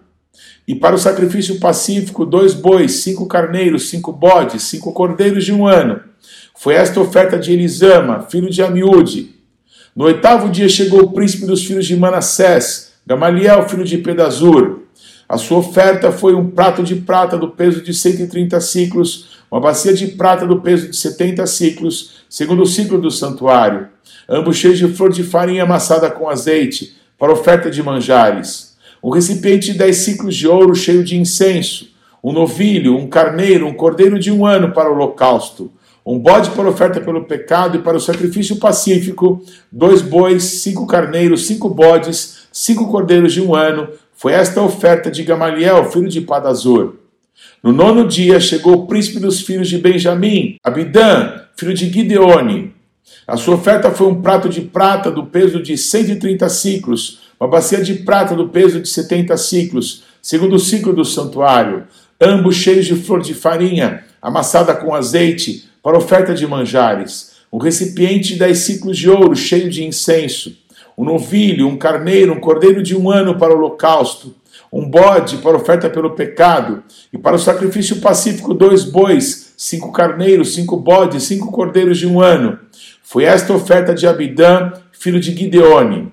e 0.68 0.76
para 0.76 0.96
o 0.96 1.00
sacrifício 1.00 1.60
pacífico, 1.60 2.26
dois 2.26 2.54
bois, 2.54 2.92
cinco 2.94 3.28
carneiros, 3.28 3.90
cinco 3.90 4.12
bodes, 4.12 4.64
cinco 4.64 4.92
cordeiros 4.92 5.46
de 5.46 5.54
um 5.54 5.66
ano. 5.66 6.02
Foi 6.56 6.74
esta 6.74 7.00
oferta 7.00 7.38
de 7.38 7.54
Elisama, 7.54 8.28
filho 8.30 8.50
de 8.50 8.62
Amiúde. 8.62 9.36
No 9.96 10.06
oitavo 10.06 10.50
dia 10.50 10.68
chegou 10.68 11.04
o 11.04 11.12
príncipe 11.12 11.46
dos 11.46 11.66
filhos 11.66 11.86
de 11.86 11.96
Manassés, 11.96 12.94
Gamaliel, 13.06 13.70
filho 13.70 13.84
de 13.84 14.00
Pedazur. 14.00 14.82
A 15.30 15.38
sua 15.38 15.60
oferta 15.60 16.12
foi 16.12 16.36
um 16.36 16.50
prato 16.50 16.84
de 16.84 16.96
prata 16.96 17.38
do 17.38 17.50
peso 17.50 17.82
de 17.82 17.94
130 17.94 18.60
ciclos, 18.60 19.35
uma 19.56 19.62
bacia 19.62 19.94
de 19.94 20.08
prata 20.08 20.46
do 20.46 20.60
peso 20.60 20.90
de 20.90 20.98
70 20.98 21.48
ciclos, 21.48 22.26
segundo 22.30 22.64
o 22.64 22.66
ciclo 22.66 23.00
do 23.00 23.10
santuário, 23.10 23.88
ambos 24.28 24.58
cheios 24.58 24.78
de 24.78 24.86
flor 24.90 25.14
de 25.14 25.24
farinha 25.24 25.64
amassada 25.64 26.12
com 26.12 26.30
azeite, 26.30 26.98
para 27.18 27.32
oferta 27.32 27.72
de 27.72 27.82
manjares. 27.82 28.76
Um 29.02 29.12
recipiente 29.12 29.72
de 29.72 29.78
10 29.78 29.96
ciclos 29.96 30.36
de 30.36 30.46
ouro 30.46 30.76
cheio 30.76 31.06
de 31.06 31.18
incenso, 31.18 31.88
um 32.22 32.34
novilho, 32.34 32.98
um 32.98 33.08
carneiro, 33.08 33.66
um 33.66 33.74
cordeiro 33.74 34.20
de 34.20 34.30
um 34.30 34.46
ano 34.46 34.74
para 34.74 34.92
o 34.92 34.94
holocausto, 34.94 35.72
um 36.06 36.20
bode 36.20 36.50
para 36.50 36.68
oferta 36.68 37.00
pelo 37.00 37.24
pecado 37.24 37.78
e 37.78 37.82
para 37.82 37.96
o 37.96 38.02
sacrifício 38.02 38.58
pacífico, 38.58 39.42
dois 39.72 40.02
bois, 40.02 40.44
cinco 40.44 40.86
carneiros, 40.86 41.48
cinco 41.48 41.70
bodes, 41.70 42.40
cinco 42.52 42.92
cordeiros 42.92 43.32
de 43.32 43.42
um 43.42 43.56
ano. 43.56 43.88
Foi 44.12 44.34
esta 44.34 44.60
a 44.60 44.66
oferta 44.66 45.10
de 45.10 45.24
Gamaliel, 45.24 45.90
filho 45.90 46.10
de 46.10 46.20
Padazor. 46.20 47.05
No 47.64 47.72
nono 47.72 48.08
dia 48.08 48.40
chegou 48.40 48.74
o 48.74 48.88
príncipe 48.88 49.20
dos 49.20 49.42
filhos 49.42 49.68
de 49.68 49.78
Benjamim, 49.78 50.58
Abidã, 50.64 51.42
filho 51.56 51.74
de 51.74 51.90
Gideone. 51.90 52.74
A 53.28 53.38
sua 53.38 53.56
oferta 53.56 53.90
foi 53.92 54.08
um 54.08 54.22
prato 54.22 54.48
de 54.48 54.62
prata 54.62 55.10
do 55.10 55.26
peso 55.26 55.62
de 55.62 55.78
130 55.78 56.48
ciclos, 56.50 57.20
uma 57.40 57.50
bacia 57.50 57.82
de 57.82 57.96
prata 57.96 58.36
do 58.36 58.50
peso 58.50 58.80
de 58.80 58.88
70 58.88 59.36
ciclos, 59.38 60.04
segundo 60.22 60.56
o 60.56 60.60
ciclo 60.60 60.94
do 60.94 61.04
santuário, 61.04 61.86
ambos 62.22 62.56
cheios 62.56 62.86
de 62.86 62.96
flor 62.96 63.22
de 63.22 63.34
farinha, 63.34 64.04
amassada 64.22 64.76
com 64.76 64.94
azeite, 64.94 65.70
para 65.82 65.98
oferta 65.98 66.34
de 66.34 66.48
manjares, 66.48 67.34
um 67.52 67.58
recipiente 67.58 68.34
de 68.34 68.40
10 68.40 68.58
ciclos 68.58 68.98
de 68.98 69.10
ouro 69.10 69.36
cheio 69.36 69.70
de 69.70 69.84
incenso, 69.84 70.56
um 70.98 71.04
novilho, 71.04 71.68
um 71.68 71.78
carneiro, 71.78 72.34
um 72.34 72.40
cordeiro 72.40 72.82
de 72.82 72.96
um 72.96 73.10
ano 73.10 73.38
para 73.38 73.54
o 73.54 73.58
holocausto, 73.58 74.34
um 74.76 74.90
bode 74.90 75.38
para 75.38 75.56
oferta 75.56 75.90
pelo 75.90 76.16
pecado, 76.16 76.84
e 77.14 77.18
para 77.18 77.38
o 77.38 77.40
sacrifício 77.40 78.02
pacífico 78.02 78.54
dois 78.54 78.84
bois, 78.84 79.54
cinco 79.56 79.90
carneiros, 79.94 80.54
cinco 80.54 80.76
bodes, 80.76 81.24
cinco 81.24 81.50
cordeiros 81.50 81.98
de 81.98 82.06
um 82.06 82.20
ano. 82.20 82.60
Foi 83.02 83.24
esta 83.24 83.54
oferta 83.54 83.96
de 83.96 84.06
Abidã, 84.06 84.74
filho 84.92 85.18
de 85.18 85.34
Gideone. 85.34 86.12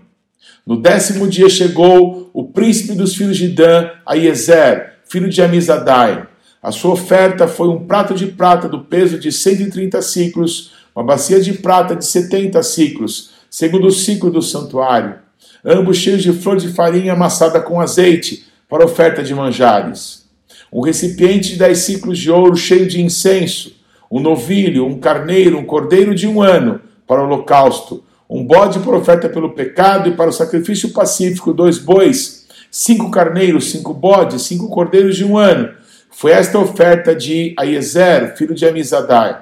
No 0.64 0.80
décimo 0.80 1.26
dia 1.26 1.48
chegou 1.48 2.30
o 2.32 2.44
príncipe 2.44 2.94
dos 2.94 3.16
filhos 3.16 3.36
de 3.36 3.48
Dan, 3.48 3.90
Aiezer, 4.06 4.92
filho 5.08 5.28
de 5.28 5.42
Amizadai. 5.42 6.24
A 6.62 6.70
sua 6.70 6.92
oferta 6.92 7.48
foi 7.48 7.66
um 7.66 7.84
prato 7.84 8.14
de 8.14 8.26
prata 8.26 8.68
do 8.68 8.84
peso 8.84 9.18
de 9.18 9.32
130 9.32 10.00
ciclos, 10.02 10.72
uma 10.94 11.04
bacia 11.04 11.40
de 11.40 11.54
prata 11.54 11.96
de 11.96 12.04
70 12.06 12.62
ciclos, 12.62 13.30
segundo 13.50 13.88
o 13.88 13.92
ciclo 13.92 14.30
do 14.30 14.40
santuário, 14.40 15.16
ambos 15.64 15.96
cheios 15.96 16.22
de 16.22 16.32
flor 16.32 16.58
de 16.58 16.68
farinha 16.68 17.14
amassada 17.14 17.60
com 17.60 17.80
azeite, 17.80 18.51
para 18.72 18.86
oferta 18.86 19.22
de 19.22 19.34
manjares. 19.34 20.24
Um 20.72 20.80
recipiente 20.80 21.50
de 21.50 21.58
10 21.58 21.76
ciclos 21.76 22.18
de 22.18 22.30
ouro 22.30 22.56
cheio 22.56 22.88
de 22.88 23.02
incenso, 23.02 23.76
um 24.10 24.18
novilho, 24.18 24.86
um 24.86 24.98
carneiro, 24.98 25.58
um 25.58 25.64
cordeiro 25.66 26.14
de 26.14 26.26
um 26.26 26.40
ano, 26.40 26.80
para 27.06 27.20
o 27.20 27.26
holocausto, 27.26 28.02
um 28.30 28.42
bode 28.42 28.78
para 28.78 28.96
oferta 28.96 29.28
pelo 29.28 29.52
pecado 29.52 30.08
e 30.08 30.16
para 30.16 30.30
o 30.30 30.32
sacrifício 30.32 30.88
pacífico, 30.88 31.52
dois 31.52 31.76
bois, 31.76 32.46
cinco 32.70 33.10
carneiros, 33.10 33.70
cinco 33.70 33.92
bodes, 33.92 34.40
cinco 34.40 34.70
cordeiros 34.70 35.18
de 35.18 35.24
um 35.26 35.36
ano. 35.36 35.68
Foi 36.10 36.32
esta 36.32 36.58
oferta 36.58 37.14
de 37.14 37.54
Aiezer, 37.58 38.34
filho 38.38 38.54
de 38.54 38.64
Amizadai. 38.64 39.38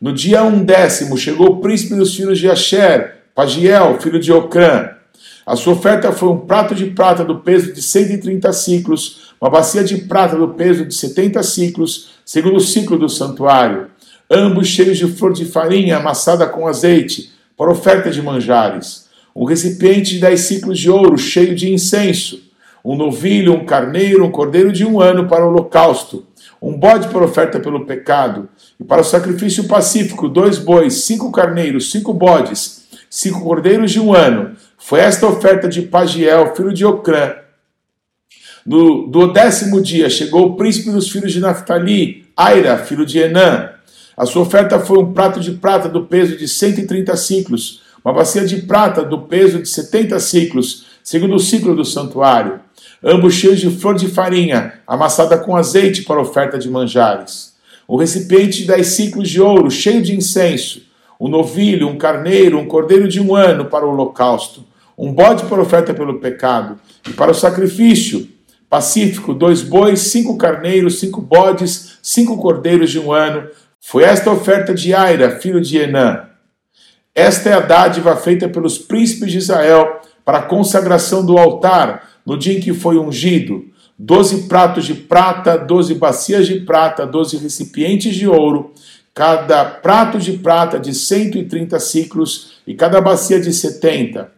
No 0.00 0.12
dia 0.12 0.44
undécimo 0.44 1.18
chegou 1.18 1.48
o 1.48 1.60
príncipe 1.60 1.96
dos 1.96 2.14
filhos 2.14 2.38
de 2.38 2.48
Asher, 2.48 3.22
Pagiel, 3.34 3.98
filho 4.00 4.20
de 4.20 4.32
Ocrã. 4.32 5.01
A 5.44 5.56
sua 5.56 5.72
oferta 5.72 6.12
foi 6.12 6.28
um 6.28 6.38
prato 6.38 6.74
de 6.74 6.86
prata 6.86 7.24
do 7.24 7.40
peso 7.40 7.72
de 7.72 7.82
130 7.82 8.52
ciclos, 8.52 9.32
uma 9.40 9.50
bacia 9.50 9.82
de 9.82 9.96
prata 9.98 10.36
do 10.36 10.48
peso 10.50 10.84
de 10.84 10.94
70 10.94 11.42
ciclos, 11.42 12.10
segundo 12.24 12.56
o 12.56 12.60
ciclo 12.60 12.96
do 12.96 13.08
santuário, 13.08 13.88
ambos 14.30 14.68
cheios 14.68 14.98
de 14.98 15.08
flor 15.08 15.32
de 15.32 15.44
farinha 15.44 15.96
amassada 15.96 16.46
com 16.46 16.68
azeite, 16.68 17.32
para 17.56 17.72
oferta 17.72 18.08
de 18.10 18.22
manjares, 18.22 19.08
um 19.34 19.44
recipiente 19.44 20.14
de 20.14 20.20
10 20.20 20.40
ciclos 20.40 20.78
de 20.78 20.88
ouro 20.88 21.18
cheio 21.18 21.56
de 21.56 21.72
incenso, 21.72 22.40
um 22.84 22.96
novilho, 22.96 23.52
um 23.54 23.64
carneiro, 23.64 24.24
um 24.24 24.30
cordeiro 24.30 24.72
de 24.72 24.84
um 24.84 25.00
ano 25.00 25.26
para 25.26 25.44
o 25.44 25.48
holocausto, 25.48 26.24
um 26.60 26.76
bode 26.78 27.08
para 27.08 27.24
oferta 27.24 27.58
pelo 27.58 27.84
pecado, 27.84 28.48
e 28.78 28.84
para 28.84 29.00
o 29.00 29.04
sacrifício 29.04 29.64
pacífico, 29.64 30.28
dois 30.28 30.58
bois, 30.58 31.04
cinco 31.04 31.32
carneiros, 31.32 31.90
cinco 31.90 32.14
bodes, 32.14 32.82
cinco 33.10 33.40
cordeiros 33.42 33.90
de 33.90 34.00
um 34.00 34.14
ano. 34.14 34.56
Foi 34.84 34.98
esta 34.98 35.28
oferta 35.28 35.68
de 35.68 35.82
Pagiel, 35.82 36.56
filho 36.56 36.72
de 36.72 36.84
Ocrã. 36.84 37.36
No, 38.66 39.06
do 39.06 39.32
décimo 39.32 39.80
dia 39.80 40.10
chegou 40.10 40.44
o 40.44 40.56
príncipe 40.56 40.90
dos 40.90 41.08
filhos 41.08 41.32
de 41.32 41.38
Naphtali, 41.38 42.26
Aira, 42.36 42.76
filho 42.78 43.06
de 43.06 43.20
Enã. 43.20 43.70
A 44.16 44.26
sua 44.26 44.42
oferta 44.42 44.80
foi 44.80 44.98
um 44.98 45.12
prato 45.12 45.38
de 45.38 45.52
prata 45.52 45.88
do 45.88 46.04
peso 46.06 46.36
de 46.36 46.48
130 46.48 47.16
ciclos, 47.16 47.80
uma 48.04 48.12
bacia 48.12 48.44
de 48.44 48.62
prata 48.62 49.04
do 49.04 49.20
peso 49.20 49.62
de 49.62 49.68
70 49.68 50.18
ciclos, 50.18 50.84
segundo 51.02 51.36
o 51.36 51.40
ciclo 51.40 51.76
do 51.76 51.84
santuário, 51.84 52.60
ambos 53.02 53.34
cheios 53.34 53.60
de 53.60 53.70
flor 53.70 53.94
de 53.94 54.08
farinha, 54.08 54.80
amassada 54.84 55.38
com 55.38 55.56
azeite 55.56 56.02
para 56.02 56.20
oferta 56.20 56.58
de 56.58 56.68
manjares. 56.68 57.54
O 57.86 57.96
recipiente 57.96 58.58
de 58.58 58.66
10 58.66 58.86
ciclos 58.88 59.30
de 59.30 59.40
ouro, 59.40 59.70
cheio 59.70 60.02
de 60.02 60.14
incenso, 60.14 60.82
um 61.20 61.28
novilho, 61.28 61.86
um 61.86 61.96
carneiro, 61.96 62.58
um 62.58 62.66
cordeiro 62.66 63.06
de 63.06 63.20
um 63.20 63.36
ano 63.36 63.66
para 63.66 63.86
o 63.86 63.90
holocausto, 63.90 64.71
um 64.96 65.12
bode 65.12 65.44
para 65.44 65.60
oferta 65.60 65.94
pelo 65.94 66.20
pecado, 66.20 66.78
e 67.08 67.12
para 67.12 67.30
o 67.30 67.34
sacrifício 67.34 68.28
pacífico, 68.68 69.34
dois 69.34 69.62
bois, 69.62 70.00
cinco 70.00 70.38
carneiros, 70.38 70.98
cinco 70.98 71.20
bodes, 71.20 71.98
cinco 72.02 72.38
cordeiros 72.38 72.90
de 72.90 72.98
um 72.98 73.12
ano. 73.12 73.48
Foi 73.80 74.02
esta 74.02 74.30
a 74.30 74.32
oferta 74.32 74.72
de 74.72 74.94
Aira, 74.94 75.38
filho 75.38 75.60
de 75.60 75.76
Enã. 75.76 76.28
Esta 77.14 77.50
é 77.50 77.52
a 77.52 77.60
dádiva 77.60 78.16
feita 78.16 78.48
pelos 78.48 78.78
príncipes 78.78 79.30
de 79.30 79.38
Israel 79.38 80.00
para 80.24 80.38
a 80.38 80.42
consagração 80.42 81.24
do 81.24 81.36
altar 81.36 82.08
no 82.24 82.38
dia 82.38 82.56
em 82.56 82.60
que 82.60 82.72
foi 82.72 82.96
ungido. 82.96 83.64
Doze 83.98 84.48
pratos 84.48 84.86
de 84.86 84.94
prata, 84.94 85.58
doze 85.58 85.94
bacias 85.94 86.46
de 86.46 86.60
prata, 86.60 87.06
doze 87.06 87.36
recipientes 87.36 88.14
de 88.14 88.26
ouro, 88.26 88.72
cada 89.14 89.64
prato 89.64 90.18
de 90.18 90.32
prata 90.38 90.80
de 90.80 90.94
130 90.94 91.78
ciclos 91.78 92.54
e 92.66 92.74
cada 92.74 93.00
bacia 93.00 93.38
de 93.38 93.52
70. 93.52 94.30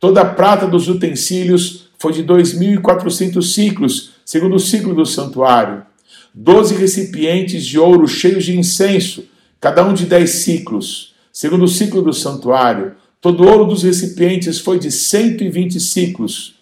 Toda 0.00 0.20
a 0.20 0.24
prata 0.24 0.66
dos 0.66 0.88
utensílios 0.88 1.88
foi 1.98 2.12
de 2.12 2.22
2.400 2.22 3.42
ciclos, 3.42 4.12
segundo 4.24 4.54
o 4.54 4.60
ciclo 4.60 4.94
do 4.94 5.04
santuário. 5.04 5.82
Doze 6.32 6.76
recipientes 6.76 7.66
de 7.66 7.80
ouro 7.80 8.06
cheios 8.06 8.44
de 8.44 8.56
incenso, 8.56 9.24
cada 9.60 9.84
um 9.84 9.92
de 9.92 10.06
dez 10.06 10.30
ciclos, 10.30 11.14
segundo 11.32 11.64
o 11.64 11.68
ciclo 11.68 12.00
do 12.00 12.12
santuário. 12.12 12.92
Todo 13.20 13.42
o 13.42 13.48
ouro 13.48 13.64
dos 13.64 13.82
recipientes 13.82 14.60
foi 14.60 14.78
de 14.78 14.92
120 14.92 15.80
ciclos. 15.80 16.54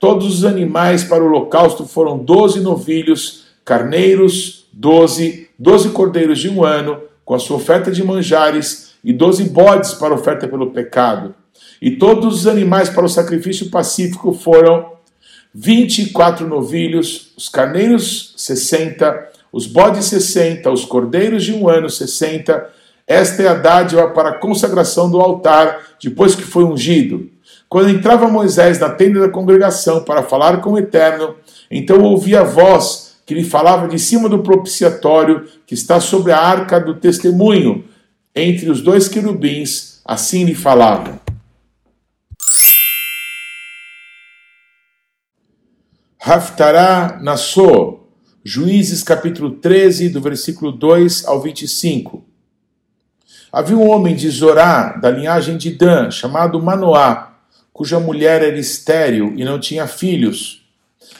Todos 0.00 0.38
os 0.38 0.44
animais 0.46 1.04
para 1.04 1.22
o 1.22 1.26
holocausto 1.26 1.84
foram 1.84 2.16
doze 2.16 2.60
novilhos, 2.60 3.48
carneiros, 3.66 4.66
doze, 4.72 5.50
doze 5.58 5.90
cordeiros 5.90 6.38
de 6.38 6.48
um 6.48 6.64
ano, 6.64 7.02
com 7.22 7.34
a 7.34 7.38
sua 7.38 7.58
oferta 7.58 7.90
de 7.90 8.02
manjares, 8.02 8.92
e 9.04 9.12
doze 9.12 9.44
bodes 9.44 9.92
para 9.92 10.14
oferta 10.14 10.48
pelo 10.48 10.70
pecado. 10.70 11.34
E 11.80 11.92
todos 11.92 12.40
os 12.40 12.46
animais 12.46 12.88
para 12.88 13.04
o 13.04 13.08
sacrifício 13.08 13.70
pacífico 13.70 14.32
foram 14.32 14.92
24 15.54 16.46
novilhos, 16.46 17.32
os 17.36 17.48
carneiros 17.48 18.34
60, 18.36 19.28
os 19.52 19.66
bodes 19.66 20.06
sessenta, 20.06 20.70
os 20.70 20.84
cordeiros 20.84 21.44
de 21.44 21.52
um 21.52 21.68
ano 21.68 21.88
sessenta. 21.88 22.68
Esta 23.06 23.42
é 23.42 23.48
a 23.48 23.54
dádiva 23.54 24.08
para 24.10 24.30
a 24.30 24.38
consagração 24.38 25.10
do 25.10 25.20
altar, 25.20 25.80
depois 26.02 26.34
que 26.34 26.42
foi 26.42 26.64
ungido. 26.64 27.30
Quando 27.68 27.90
entrava 27.90 28.28
Moisés 28.28 28.78
na 28.78 28.90
tenda 28.90 29.20
da 29.20 29.28
congregação 29.28 30.02
para 30.02 30.22
falar 30.22 30.60
com 30.60 30.72
o 30.72 30.78
Eterno, 30.78 31.34
então 31.70 32.02
ouvia 32.02 32.40
a 32.40 32.44
voz 32.44 33.16
que 33.26 33.34
lhe 33.34 33.44
falava 33.44 33.88
de 33.88 33.98
cima 33.98 34.28
do 34.28 34.38
propiciatório 34.38 35.46
que 35.66 35.74
está 35.74 36.00
sobre 36.00 36.32
a 36.32 36.38
arca 36.38 36.80
do 36.80 36.94
testemunho, 36.94 37.84
entre 38.34 38.70
os 38.70 38.80
dois 38.80 39.08
querubins, 39.08 40.00
assim 40.04 40.44
lhe 40.44 40.54
falava. 40.54 41.27
Haftará 46.30 47.18
Nassô, 47.22 48.00
Juízes 48.44 49.02
capítulo 49.02 49.52
13, 49.52 50.10
do 50.10 50.20
versículo 50.20 50.70
2 50.70 51.24
ao 51.24 51.40
25. 51.40 52.22
Havia 53.50 53.78
um 53.78 53.88
homem 53.88 54.14
de 54.14 54.28
Zorá, 54.28 54.98
da 54.98 55.10
linhagem 55.10 55.56
de 55.56 55.70
Dan, 55.70 56.10
chamado 56.10 56.60
Manoá, 56.60 57.32
cuja 57.72 57.98
mulher 57.98 58.42
era 58.42 58.58
estéril 58.58 59.32
e 59.38 59.42
não 59.42 59.58
tinha 59.58 59.86
filhos. 59.86 60.68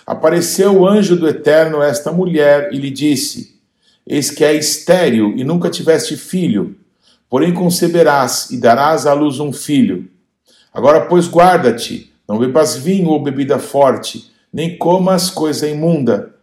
Apareceu 0.07 0.79
o 0.79 0.87
anjo 0.87 1.17
do 1.17 1.27
Eterno 1.27 1.81
a 1.81 1.87
esta 1.87 2.13
mulher 2.13 2.69
e 2.75 2.77
lhe 2.77 2.91
disse: 2.91 3.59
Eis 4.07 4.31
que 4.31 4.45
é 4.45 4.53
estéril 4.53 5.33
e 5.39 5.43
nunca 5.43 5.71
tiveste 5.71 6.19
filho, 6.19 6.77
porém 7.31 7.55
conceberás 7.55 8.51
e 8.51 8.59
darás 8.59 9.07
à 9.07 9.15
luz 9.15 9.41
um 9.41 9.55
filho. 9.55 10.07
Agora, 10.71 11.01
pois, 11.07 11.27
guarda-te, 11.27 12.13
não 12.29 12.39
bebas 12.39 12.77
vinho 12.77 13.09
ou 13.09 13.23
bebida 13.23 13.59
forte, 13.59 14.37
nem 14.53 14.77
comas 14.77 15.31
coisa 15.31 15.69
imunda, 15.69 16.35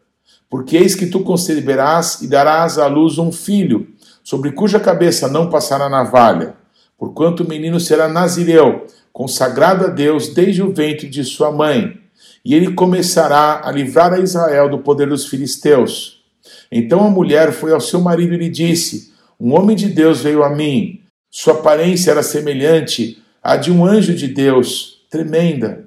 porque 0.49 0.77
eis 0.77 0.95
que 0.95 1.07
tu 1.07 1.21
conceberás 1.21 2.21
e 2.21 2.27
darás 2.27 2.77
à 2.77 2.87
luz 2.87 3.17
um 3.17 3.31
filho, 3.31 3.87
sobre 4.23 4.51
cuja 4.51 4.79
cabeça 4.79 5.27
não 5.27 5.49
passará 5.49 5.89
navalha, 5.89 6.55
porquanto 6.97 7.43
o 7.43 7.47
menino 7.47 7.79
será 7.79 8.07
nazireu, 8.07 8.85
consagrado 9.11 9.85
a 9.85 9.87
Deus 9.87 10.33
desde 10.33 10.61
o 10.61 10.73
ventre 10.73 11.07
de 11.09 11.23
sua 11.23 11.51
mãe, 11.51 11.99
e 12.43 12.53
ele 12.53 12.73
começará 12.73 13.61
a 13.63 13.71
livrar 13.71 14.13
a 14.13 14.19
Israel 14.19 14.69
do 14.69 14.79
poder 14.79 15.07
dos 15.07 15.25
filisteus. 15.27 16.23
Então 16.71 17.05
a 17.05 17.09
mulher 17.09 17.51
foi 17.51 17.71
ao 17.71 17.81
seu 17.81 18.01
marido 18.01 18.33
e 18.33 18.37
lhe 18.37 18.49
disse: 18.49 19.13
Um 19.39 19.53
homem 19.53 19.75
de 19.75 19.87
Deus 19.89 20.21
veio 20.21 20.43
a 20.43 20.49
mim. 20.49 21.01
Sua 21.31 21.53
aparência 21.53 22.11
era 22.11 22.23
semelhante 22.23 23.21
à 23.43 23.57
de 23.57 23.71
um 23.71 23.85
anjo 23.85 24.13
de 24.13 24.27
Deus, 24.27 25.05
tremenda. 25.09 25.85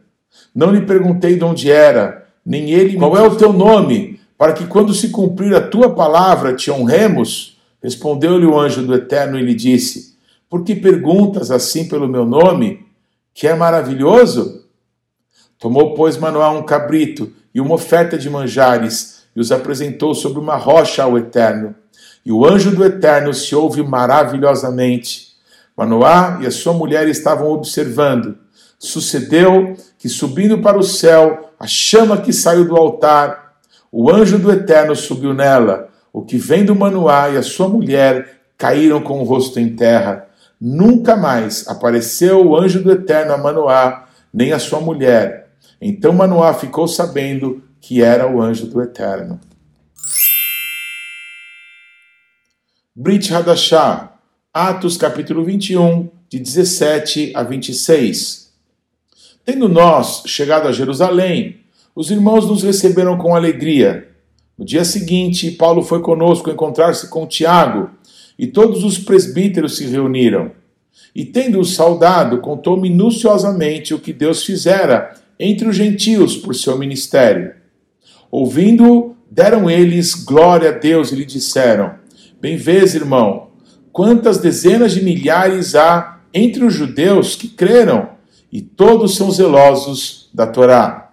Não 0.54 0.70
lhe 0.70 0.82
perguntei 0.82 1.36
de 1.36 1.44
onde 1.44 1.70
era, 1.70 2.26
nem 2.44 2.70
ele 2.70 2.96
qual 2.96 3.16
é 3.16 3.22
o 3.22 3.36
teu 3.36 3.52
nome, 3.52 4.20
para 4.36 4.52
que 4.52 4.66
quando 4.66 4.94
se 4.94 5.10
cumprir 5.10 5.54
a 5.54 5.60
tua 5.60 5.94
palavra 5.94 6.54
te 6.54 6.70
honremos. 6.70 7.58
Respondeu-lhe 7.82 8.46
o 8.46 8.58
anjo 8.58 8.82
do 8.82 8.94
Eterno 8.94 9.38
e 9.38 9.42
lhe 9.42 9.54
disse: 9.54 10.16
Por 10.50 10.64
que 10.64 10.74
perguntas 10.74 11.50
assim 11.50 11.88
pelo 11.88 12.08
meu 12.08 12.26
nome? 12.26 12.88
que 13.38 13.46
é 13.46 13.54
maravilhoso? 13.54 14.64
Tomou, 15.60 15.94
pois, 15.94 16.16
Manoá 16.16 16.50
um 16.50 16.64
cabrito 16.64 17.32
e 17.54 17.60
uma 17.60 17.76
oferta 17.76 18.18
de 18.18 18.28
manjares 18.28 19.22
e 19.34 19.38
os 19.38 19.52
apresentou 19.52 20.12
sobre 20.12 20.40
uma 20.40 20.56
rocha 20.56 21.04
ao 21.04 21.16
Eterno. 21.16 21.72
E 22.26 22.32
o 22.32 22.44
anjo 22.44 22.74
do 22.74 22.84
Eterno 22.84 23.32
se 23.32 23.54
ouve 23.54 23.80
maravilhosamente. 23.80 25.28
Manoá 25.76 26.40
e 26.42 26.48
a 26.48 26.50
sua 26.50 26.72
mulher 26.72 27.06
estavam 27.06 27.52
observando. 27.52 28.36
Sucedeu 28.78 29.76
que, 29.98 30.08
subindo 30.08 30.58
para 30.58 30.78
o 30.78 30.82
céu, 30.82 31.52
a 31.58 31.66
chama 31.66 32.20
que 32.20 32.32
saiu 32.32 32.66
do 32.66 32.76
altar, 32.76 33.56
o 33.90 34.10
anjo 34.10 34.38
do 34.38 34.52
Eterno 34.52 34.94
subiu 34.94 35.34
nela. 35.34 35.88
O 36.12 36.22
que 36.22 36.38
vem 36.38 36.64
do 36.64 36.76
Manoá 36.76 37.30
e 37.30 37.36
a 37.36 37.42
sua 37.42 37.68
mulher 37.68 38.40
caíram 38.56 39.00
com 39.00 39.20
o 39.20 39.24
rosto 39.24 39.58
em 39.58 39.74
terra. 39.74 40.28
Nunca 40.60 41.16
mais 41.16 41.66
apareceu 41.68 42.46
o 42.46 42.56
anjo 42.56 42.82
do 42.82 42.92
Eterno 42.92 43.32
a 43.32 43.38
Manoá, 43.38 44.06
nem 44.32 44.52
a 44.52 44.58
sua 44.58 44.80
mulher. 44.80 45.50
Então 45.80 46.12
Manoá 46.12 46.54
ficou 46.54 46.86
sabendo 46.86 47.62
que 47.80 48.02
era 48.02 48.30
o 48.30 48.40
anjo 48.40 48.66
do 48.66 48.82
Eterno. 48.82 49.40
Brit 52.94 53.32
Hadashah, 53.32 54.12
Atos 54.52 54.96
capítulo 54.96 55.44
21, 55.44 56.08
de 56.28 56.40
17 56.40 57.32
a 57.34 57.44
26. 57.44 58.47
Tendo 59.48 59.66
nós 59.66 60.24
chegado 60.26 60.68
a 60.68 60.72
Jerusalém, 60.72 61.60
os 61.96 62.10
irmãos 62.10 62.46
nos 62.46 62.62
receberam 62.62 63.16
com 63.16 63.34
alegria. 63.34 64.06
No 64.58 64.62
dia 64.62 64.84
seguinte, 64.84 65.50
Paulo 65.52 65.82
foi 65.82 66.02
conosco 66.02 66.50
encontrar-se 66.50 67.08
com 67.08 67.26
Tiago, 67.26 67.88
e 68.38 68.46
todos 68.46 68.84
os 68.84 68.98
presbíteros 68.98 69.78
se 69.78 69.86
reuniram. 69.86 70.50
E 71.14 71.24
tendo-o 71.24 71.64
saudado, 71.64 72.42
contou 72.42 72.78
minuciosamente 72.78 73.94
o 73.94 73.98
que 73.98 74.12
Deus 74.12 74.44
fizera 74.44 75.14
entre 75.40 75.66
os 75.66 75.74
gentios 75.74 76.36
por 76.36 76.54
seu 76.54 76.76
ministério. 76.76 77.54
Ouvindo-o, 78.30 79.16
deram 79.30 79.70
eles 79.70 80.12
glória 80.12 80.68
a 80.68 80.72
Deus 80.72 81.10
e 81.10 81.16
lhe 81.16 81.24
disseram: 81.24 81.94
Bem 82.38 82.58
vês, 82.58 82.94
irmão, 82.94 83.48
quantas 83.92 84.36
dezenas 84.36 84.92
de 84.92 85.02
milhares 85.02 85.74
há 85.74 86.20
entre 86.34 86.66
os 86.66 86.74
judeus 86.74 87.34
que 87.34 87.48
creram, 87.48 88.17
e 88.52 88.62
todos 88.62 89.16
são 89.16 89.30
zelosos 89.30 90.28
da 90.32 90.46
Torá. 90.46 91.12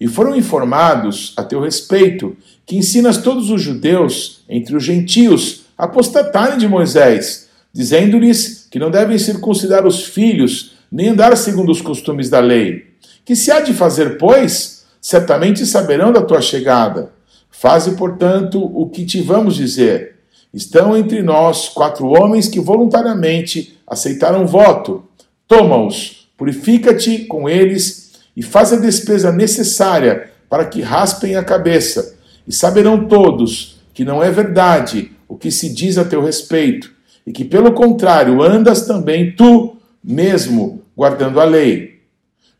E 0.00 0.08
foram 0.08 0.34
informados 0.34 1.34
a 1.36 1.42
teu 1.42 1.60
respeito 1.60 2.36
que 2.64 2.76
ensinas 2.76 3.18
todos 3.18 3.50
os 3.50 3.60
judeus 3.60 4.42
entre 4.48 4.76
os 4.76 4.82
gentios 4.82 5.66
apostatarem 5.76 6.58
de 6.58 6.68
Moisés, 6.68 7.48
dizendo-lhes 7.72 8.66
que 8.70 8.78
não 8.78 8.90
devem 8.90 9.18
circuncidar 9.18 9.86
os 9.86 10.04
filhos, 10.04 10.72
nem 10.90 11.08
andar 11.08 11.36
segundo 11.36 11.70
os 11.70 11.80
costumes 11.80 12.28
da 12.28 12.40
lei. 12.40 12.90
Que 13.24 13.36
se 13.36 13.50
há 13.50 13.60
de 13.60 13.72
fazer, 13.72 14.18
pois, 14.18 14.84
certamente 15.00 15.64
saberão 15.66 16.12
da 16.12 16.22
tua 16.22 16.40
chegada. 16.40 17.12
Faze, 17.50 17.92
portanto, 17.92 18.62
o 18.62 18.88
que 18.88 19.04
te 19.04 19.20
vamos 19.20 19.56
dizer. 19.56 20.16
Estão 20.52 20.96
entre 20.96 21.22
nós 21.22 21.68
quatro 21.68 22.08
homens 22.08 22.48
que 22.48 22.58
voluntariamente 22.58 23.78
aceitaram 23.86 24.46
voto. 24.46 25.04
Toma-os, 25.46 26.19
purifica-te 26.40 27.26
com 27.26 27.46
eles 27.46 28.12
e 28.34 28.42
faz 28.42 28.72
a 28.72 28.76
despesa 28.76 29.30
necessária 29.30 30.30
para 30.48 30.64
que 30.64 30.80
raspem 30.80 31.36
a 31.36 31.44
cabeça. 31.44 32.14
E 32.48 32.52
saberão 32.52 33.06
todos 33.06 33.78
que 33.92 34.06
não 34.06 34.24
é 34.24 34.30
verdade 34.30 35.12
o 35.28 35.36
que 35.36 35.50
se 35.50 35.68
diz 35.68 35.98
a 35.98 36.04
teu 36.04 36.24
respeito, 36.24 36.90
e 37.26 37.30
que, 37.30 37.44
pelo 37.44 37.72
contrário, 37.72 38.40
andas 38.40 38.86
também 38.86 39.32
tu 39.32 39.76
mesmo 40.02 40.82
guardando 40.96 41.38
a 41.38 41.44
lei. 41.44 42.00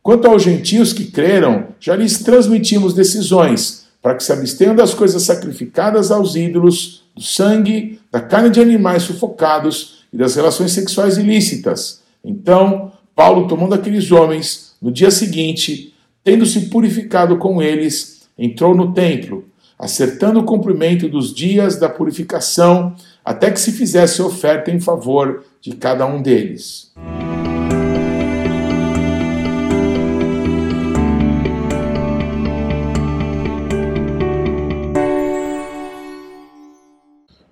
Quanto 0.02 0.28
aos 0.28 0.42
gentios 0.42 0.92
que 0.92 1.06
creram, 1.06 1.68
já 1.80 1.96
lhes 1.96 2.18
transmitimos 2.18 2.92
decisões, 2.92 3.86
para 4.02 4.14
que 4.14 4.22
se 4.22 4.30
abstenham 4.30 4.76
das 4.76 4.92
coisas 4.92 5.22
sacrificadas 5.22 6.10
aos 6.10 6.36
ídolos, 6.36 7.04
do 7.16 7.22
sangue, 7.22 7.98
da 8.12 8.20
carne 8.20 8.50
de 8.50 8.60
animais 8.60 9.04
sufocados 9.04 10.04
e 10.12 10.18
das 10.18 10.34
relações 10.34 10.72
sexuais 10.72 11.16
ilícitas. 11.16 12.02
Então, 12.22 12.92
Paulo, 13.20 13.46
tomando 13.46 13.74
aqueles 13.74 14.10
homens, 14.10 14.74
no 14.80 14.90
dia 14.90 15.10
seguinte, 15.10 15.92
tendo 16.24 16.46
se 16.46 16.70
purificado 16.70 17.36
com 17.36 17.60
eles, 17.60 18.22
entrou 18.38 18.74
no 18.74 18.94
templo 18.94 19.44
acertando 19.78 20.40
o 20.40 20.44
cumprimento 20.44 21.06
dos 21.06 21.34
dias 21.34 21.78
da 21.78 21.86
purificação, 21.86 22.96
até 23.22 23.50
que 23.50 23.60
se 23.60 23.72
fizesse 23.72 24.22
oferta 24.22 24.70
em 24.70 24.80
favor 24.80 25.44
de 25.60 25.72
cada 25.72 26.06
um 26.06 26.22
deles. 26.22 26.94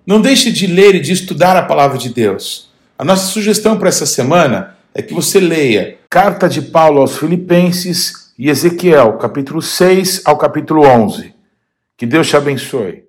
Não 0.03 0.19
deixe 0.19 0.51
de 0.51 0.65
ler 0.65 0.95
e 0.95 0.99
de 0.99 1.11
estudar 1.11 1.55
a 1.55 1.61
palavra 1.61 1.99
de 1.99 2.09
Deus. 2.09 2.71
A 2.97 3.05
nossa 3.05 3.27
sugestão 3.27 3.77
para 3.77 3.89
essa 3.89 4.07
semana 4.07 4.78
é 4.93 5.01
que 5.01 5.13
você 5.13 5.39
leia 5.39 5.97
Carta 6.09 6.49
de 6.49 6.61
Paulo 6.61 7.01
aos 7.01 7.17
Filipenses 7.17 8.33
e 8.37 8.49
Ezequiel, 8.49 9.17
capítulo 9.17 9.61
6 9.61 10.23
ao 10.25 10.37
capítulo 10.37 10.81
11. 10.85 11.33
Que 11.95 12.05
Deus 12.05 12.27
te 12.27 12.35
abençoe. 12.35 13.03